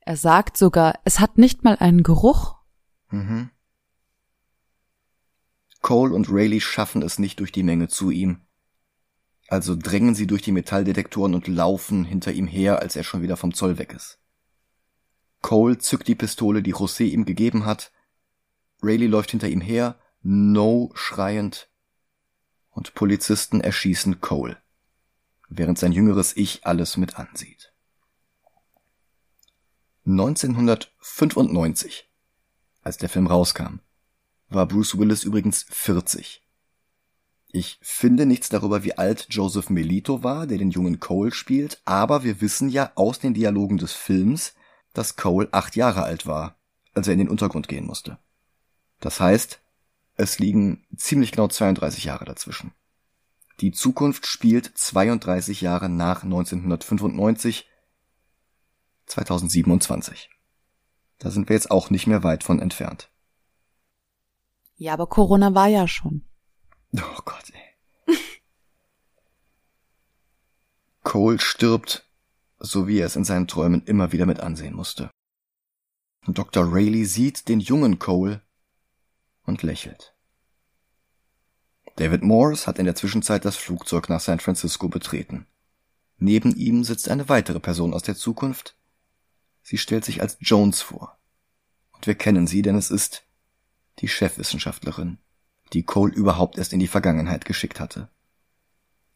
[0.00, 2.56] Er sagt sogar, es hat nicht mal einen Geruch.
[3.10, 3.50] Mhm.
[5.82, 8.40] Cole und Rayleigh schaffen es nicht durch die Menge zu ihm.
[9.46, 13.36] Also drängen sie durch die Metalldetektoren und laufen hinter ihm her, als er schon wieder
[13.36, 14.18] vom Zoll weg ist.
[15.42, 17.92] Cole zückt die Pistole, die José ihm gegeben hat.
[18.82, 21.71] Rayleigh läuft hinter ihm her, No schreiend.
[22.72, 24.56] Und Polizisten erschießen Cole,
[25.48, 27.72] während sein jüngeres Ich alles mit ansieht.
[30.04, 32.10] 1995,
[32.82, 33.78] als der Film rauskam,
[34.48, 36.42] war Bruce Willis übrigens 40.
[37.54, 42.24] Ich finde nichts darüber, wie alt Joseph Melito war, der den jungen Cole spielt, aber
[42.24, 44.54] wir wissen ja aus den Dialogen des Films,
[44.92, 46.56] dass Cole acht Jahre alt war,
[46.94, 48.18] als er in den Untergrund gehen musste.
[49.00, 49.60] Das heißt,
[50.22, 52.72] es liegen ziemlich genau 32 Jahre dazwischen.
[53.60, 57.68] Die Zukunft spielt 32 Jahre nach 1995
[59.06, 60.30] 2027.
[61.18, 63.10] Da sind wir jetzt auch nicht mehr weit von entfernt.
[64.76, 66.24] Ja, aber Corona war ja schon.
[66.94, 68.16] Oh Gott, ey.
[71.02, 72.08] Cole stirbt,
[72.58, 75.10] so wie er es in seinen Träumen immer wieder mit ansehen musste.
[76.26, 76.64] Dr.
[76.72, 78.42] Rayleigh sieht den jungen Cole
[79.44, 80.11] und lächelt.
[81.96, 85.46] David Morse hat in der Zwischenzeit das Flugzeug nach San Francisco betreten.
[86.18, 88.76] Neben ihm sitzt eine weitere Person aus der Zukunft,
[89.62, 91.16] Sie stellt sich als Jones vor.
[91.92, 93.24] Und wir kennen sie, denn es ist
[94.00, 95.18] die Chefwissenschaftlerin,
[95.72, 98.08] die Cole überhaupt erst in die Vergangenheit geschickt hatte.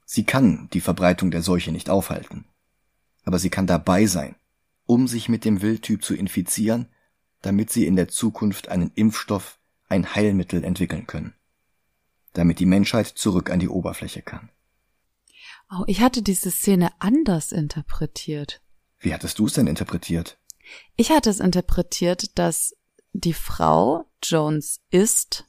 [0.04, 2.44] Sie kann die Verbreitung der Seuche nicht aufhalten,
[3.24, 4.36] aber sie kann dabei sein,
[4.84, 6.88] um sich mit dem Wildtyp zu infizieren,
[7.42, 9.58] damit sie in der Zukunft einen Impfstoff,
[9.88, 11.34] ein Heilmittel entwickeln können,
[12.36, 14.50] damit die Menschheit zurück an die Oberfläche kann.
[15.70, 18.60] Oh, ich hatte diese Szene anders interpretiert.
[18.98, 20.38] Wie hattest du es denn interpretiert?
[20.96, 22.74] Ich hatte es interpretiert, dass
[23.12, 25.44] die Frau Jones ist,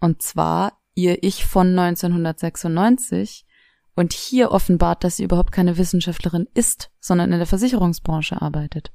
[0.00, 3.46] und zwar ihr Ich von 1996,
[3.94, 8.92] und hier offenbart, dass sie überhaupt keine Wissenschaftlerin ist, sondern in der Versicherungsbranche arbeitet.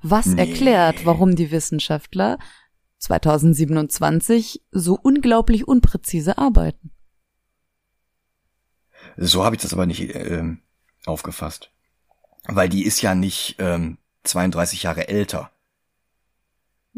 [0.00, 0.40] Was nee.
[0.40, 2.38] erklärt, warum die Wissenschaftler
[2.98, 6.90] 2027 so unglaublich unpräzise arbeiten.
[9.16, 10.56] So habe ich das aber nicht äh,
[11.06, 11.70] aufgefasst.
[12.44, 15.50] Weil die ist ja nicht ähm, 32 Jahre älter.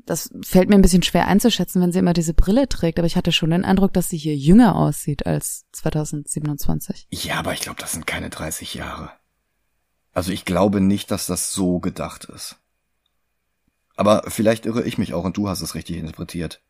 [0.06, 3.16] Das fällt mir ein bisschen schwer einzuschätzen, wenn sie immer diese Brille trägt, aber ich
[3.16, 7.08] hatte schon den Eindruck, dass sie hier jünger aussieht als 2027.
[7.10, 9.10] Ja, aber ich glaube, das sind keine 30 Jahre.
[10.12, 12.56] Also ich glaube nicht, dass das so gedacht ist.
[14.00, 16.62] Aber vielleicht irre ich mich auch und du hast es richtig interpretiert.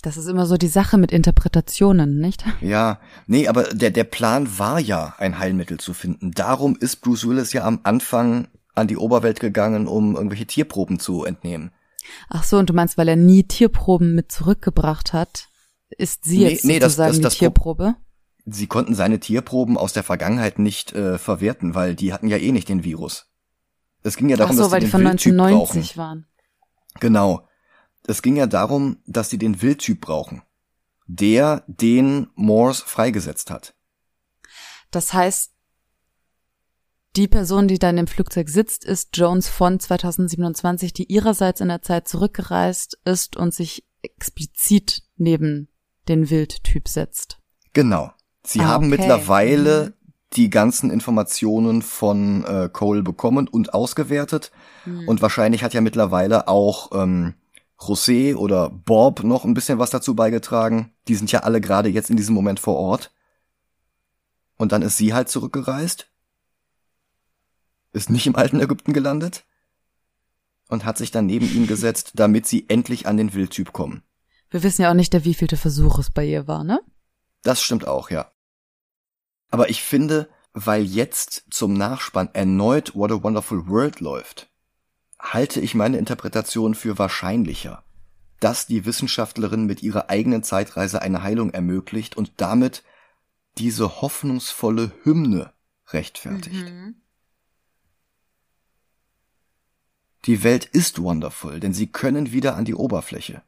[0.00, 2.44] Das ist immer so die Sache mit Interpretationen, nicht?
[2.60, 6.30] Ja, nee, aber der, der Plan war ja, ein Heilmittel zu finden.
[6.30, 8.46] Darum ist Bruce Willis ja am Anfang
[8.76, 11.72] an die Oberwelt gegangen, um irgendwelche Tierproben zu entnehmen.
[12.28, 15.48] Ach so, und du meinst, weil er nie Tierproben mit zurückgebracht hat,
[15.90, 17.96] ist sie jetzt nee, sozusagen das, das, das die Tierprobe?
[18.46, 22.52] Sie konnten seine Tierproben aus der Vergangenheit nicht äh, verwerten, weil die hatten ja eh
[22.52, 23.26] nicht den Virus.
[24.04, 26.26] Es ging ja darum, Ach so, dass weil die, die von 1990 waren.
[27.00, 27.46] Genau.
[28.06, 30.42] Es ging ja darum, dass sie den Wildtyp brauchen.
[31.06, 33.74] Der, den Morse freigesetzt hat.
[34.90, 35.52] Das heißt,
[37.16, 41.68] die Person, die da in dem Flugzeug sitzt, ist Jones von 2027, die ihrerseits in
[41.68, 45.68] der Zeit zurückgereist ist und sich explizit neben
[46.08, 47.38] den Wildtyp setzt.
[47.74, 48.12] Genau.
[48.44, 48.96] Sie ah, haben okay.
[48.98, 50.12] mittlerweile mhm.
[50.34, 54.50] die ganzen Informationen von äh, Cole bekommen und ausgewertet.
[54.84, 55.08] Mhm.
[55.08, 57.34] Und wahrscheinlich hat ja mittlerweile auch ähm,
[57.78, 60.92] José oder Bob noch ein bisschen was dazu beigetragen.
[61.08, 63.12] Die sind ja alle gerade jetzt in diesem Moment vor Ort.
[64.56, 66.08] Und dann ist sie halt zurückgereist.
[67.92, 69.44] Ist nicht im alten Ägypten gelandet.
[70.68, 74.02] Und hat sich dann neben ihm gesetzt, damit sie endlich an den Wildtyp kommen.
[74.48, 76.80] Wir wissen ja auch nicht, der wievielte Versuch es bei ihr war, ne?
[77.42, 78.30] Das stimmt auch, ja.
[79.50, 84.50] Aber ich finde, weil jetzt zum Nachspann erneut What a Wonderful World läuft,
[85.22, 87.84] halte ich meine Interpretation für wahrscheinlicher,
[88.40, 92.82] dass die Wissenschaftlerin mit ihrer eigenen Zeitreise eine Heilung ermöglicht und damit
[93.56, 95.52] diese hoffnungsvolle Hymne
[95.88, 96.70] rechtfertigt.
[96.70, 96.96] Mhm.
[100.24, 103.42] Die Welt ist wonderful, denn sie können wieder an die Oberfläche.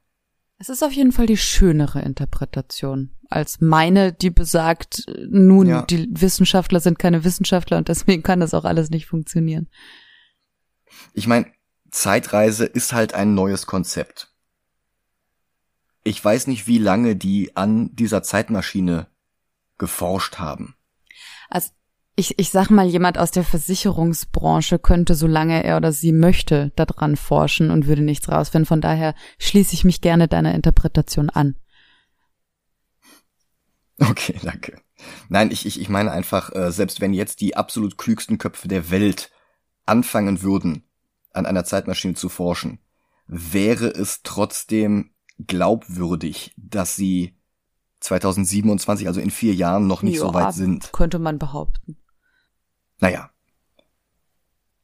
[0.59, 5.83] Es ist auf jeden Fall die schönere Interpretation als meine, die besagt, nun, ja.
[5.83, 9.69] die Wissenschaftler sind keine Wissenschaftler und deswegen kann das auch alles nicht funktionieren.
[11.13, 11.47] Ich meine,
[11.95, 14.35] Zeitreise ist halt ein neues Konzept.
[16.03, 19.07] Ich weiß nicht, wie lange die an dieser Zeitmaschine
[19.79, 20.75] geforscht haben.
[21.49, 21.71] Also
[22.17, 27.17] ich, ich sag mal, jemand aus der Versicherungsbranche könnte, solange er oder sie möchte, daran
[27.17, 28.67] forschen und würde nichts rausfinden.
[28.67, 31.55] Von daher schließe ich mich gerne deiner Interpretation an.
[34.01, 34.81] Okay, danke.
[35.29, 38.91] Nein, ich, ich, ich meine einfach, äh, selbst wenn jetzt die absolut klügsten Köpfe der
[38.91, 39.31] Welt
[39.87, 40.84] anfangen würden,
[41.35, 42.79] an einer Zeitmaschine zu forschen,
[43.27, 47.37] wäre es trotzdem glaubwürdig, dass sie
[48.01, 50.93] 2027, also in vier Jahren, noch nicht ja, so weit sind.
[50.93, 51.97] Könnte man behaupten.
[53.01, 53.31] Naja.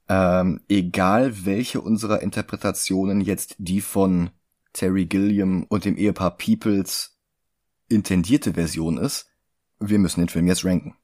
[0.09, 4.31] Ähm, egal welche unserer Interpretationen jetzt die von
[4.73, 7.19] Terry Gilliam und dem Ehepaar Peoples
[7.89, 9.27] intendierte Version ist,
[9.79, 10.97] wir müssen den Film jetzt ranken.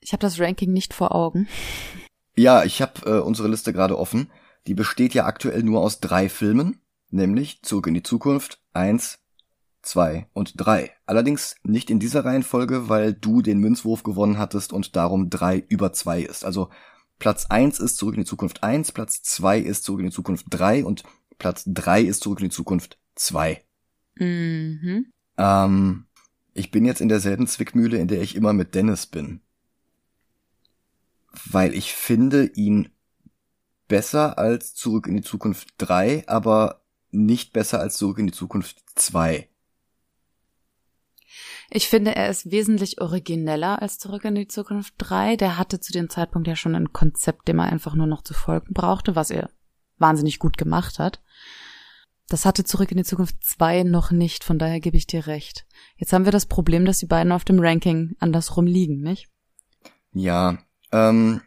[0.00, 1.48] Ich habe das Ranking nicht vor Augen.
[2.34, 4.30] Ja, ich habe äh, unsere Liste gerade offen.
[4.66, 9.18] Die besteht ja aktuell nur aus drei Filmen, nämlich Zurück in die Zukunft, eins,
[9.82, 10.92] zwei und drei.
[11.06, 15.92] Allerdings nicht in dieser Reihenfolge, weil du den Münzwurf gewonnen hattest und darum drei über
[15.92, 16.44] zwei ist.
[16.44, 16.70] Also
[17.18, 20.46] Platz eins ist Zurück in die Zukunft eins, Platz zwei ist Zurück in die Zukunft
[20.48, 21.02] drei und
[21.38, 23.62] Platz drei ist Zurück in die Zukunft zwei.
[24.16, 25.06] Mhm.
[25.36, 26.06] Ähm,
[26.54, 29.40] ich bin jetzt in derselben Zwickmühle, in der ich immer mit Dennis bin.
[31.44, 32.90] Weil ich finde ihn
[33.88, 38.82] besser als Zurück in die Zukunft 3, aber nicht besser als Zurück in die Zukunft
[38.94, 39.48] 2.
[41.70, 45.36] Ich finde, er ist wesentlich origineller als Zurück in die Zukunft 3.
[45.36, 48.34] Der hatte zu dem Zeitpunkt ja schon ein Konzept, dem er einfach nur noch zu
[48.34, 49.48] folgen brauchte, was er
[49.98, 51.22] wahnsinnig gut gemacht hat.
[52.28, 55.66] Das hatte Zurück in die Zukunft 2 noch nicht, von daher gebe ich dir recht.
[55.96, 59.28] Jetzt haben wir das Problem, dass die beiden auf dem Ranking andersrum liegen, nicht?
[60.12, 60.58] Ja,
[60.92, 61.40] ähm,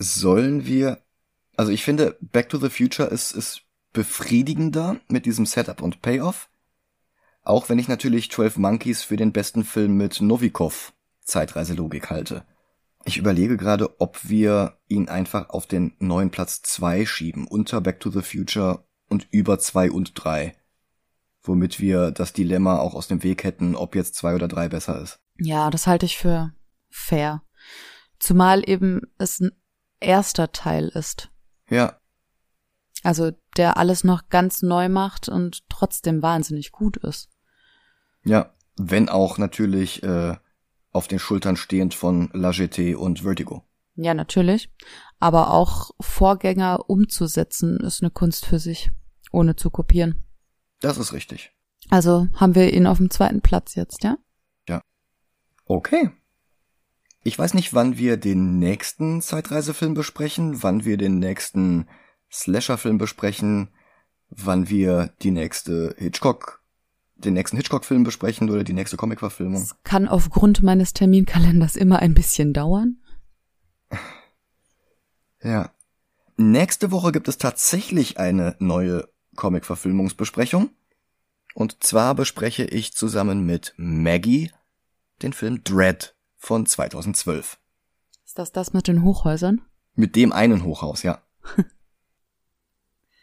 [0.00, 1.02] sollen wir,
[1.56, 6.48] also ich finde, Back to the Future ist, ist befriedigender mit diesem Setup und Payoff.
[7.42, 12.44] Auch wenn ich natürlich 12 Monkeys für den besten Film mit Novikov Zeitreiselogik halte.
[13.04, 18.00] Ich überlege gerade, ob wir ihn einfach auf den neuen Platz 2 schieben, unter Back
[18.00, 20.54] to the Future und über 2 und 3.
[21.42, 25.00] Womit wir das Dilemma auch aus dem Weg hätten, ob jetzt 2 oder 3 besser
[25.00, 25.20] ist.
[25.38, 26.52] Ja, das halte ich für
[26.90, 27.42] fair.
[28.18, 29.42] Zumal eben es
[30.00, 31.30] erster Teil ist.
[31.68, 32.00] Ja.
[33.02, 37.30] Also der alles noch ganz neu macht und trotzdem wahnsinnig gut ist.
[38.24, 40.36] Ja, wenn auch natürlich äh,
[40.92, 43.64] auf den Schultern stehend von La GT und Vertigo.
[43.94, 44.70] Ja, natürlich.
[45.18, 48.90] Aber auch Vorgänger umzusetzen ist eine Kunst für sich,
[49.30, 50.24] ohne zu kopieren.
[50.80, 51.52] Das ist richtig.
[51.88, 54.16] Also haben wir ihn auf dem zweiten Platz jetzt, ja?
[54.68, 54.82] Ja.
[55.64, 56.10] Okay.
[57.22, 61.86] Ich weiß nicht, wann wir den nächsten Zeitreisefilm besprechen, wann wir den nächsten
[62.32, 63.68] Slasher-Film besprechen,
[64.30, 66.62] wann wir die nächste Hitchcock,
[67.16, 69.60] den nächsten Hitchcock-Film besprechen oder die nächste Comic-Verfilmung.
[69.60, 72.96] Das kann aufgrund meines Terminkalenders immer ein bisschen dauern.
[75.42, 75.72] Ja.
[76.36, 80.68] Nächste Woche gibt es tatsächlich eine neue Comic-Verfilmungsbesprechung.
[81.54, 84.50] Und zwar bespreche ich zusammen mit Maggie
[85.22, 87.58] den Film Dread von 2012.
[88.24, 89.60] Ist das das mit den Hochhäusern?
[89.94, 91.22] Mit dem einen Hochhaus, ja.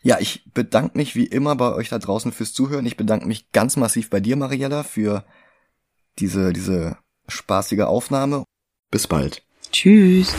[0.04, 2.86] ja, ich bedanke mich wie immer bei euch da draußen fürs Zuhören.
[2.86, 5.26] Ich bedanke mich ganz massiv bei dir, Mariella, für
[6.20, 8.44] diese, diese spaßige Aufnahme.
[8.92, 9.44] Bis bald.
[9.72, 10.34] Tschüss.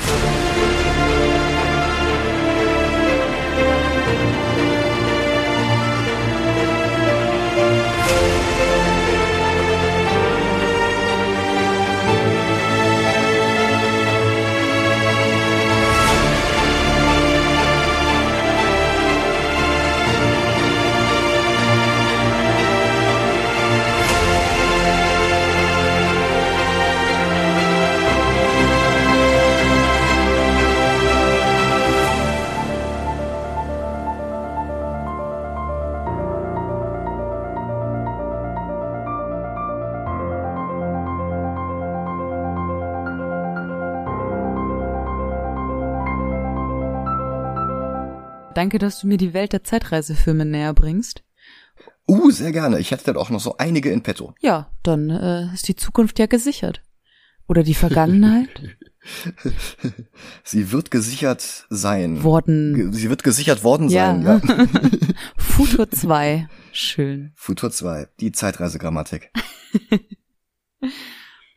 [48.58, 51.22] danke, dass du mir die Welt der Zeitreisefilme näher bringst.
[52.08, 52.80] Uh, sehr gerne.
[52.80, 54.34] Ich hätte da auch noch so einige in petto.
[54.40, 56.82] Ja, dann äh, ist die Zukunft ja gesichert.
[57.46, 58.48] Oder die Vergangenheit?
[60.44, 62.22] Sie wird gesichert sein.
[62.24, 62.92] Worden.
[62.92, 64.06] Sie wird gesichert worden ja.
[64.06, 64.40] sein, ja.
[65.36, 66.48] Futur 2.
[66.72, 67.32] Schön.
[67.36, 68.08] Futur 2.
[68.18, 69.30] Die Zeitreisegrammatik.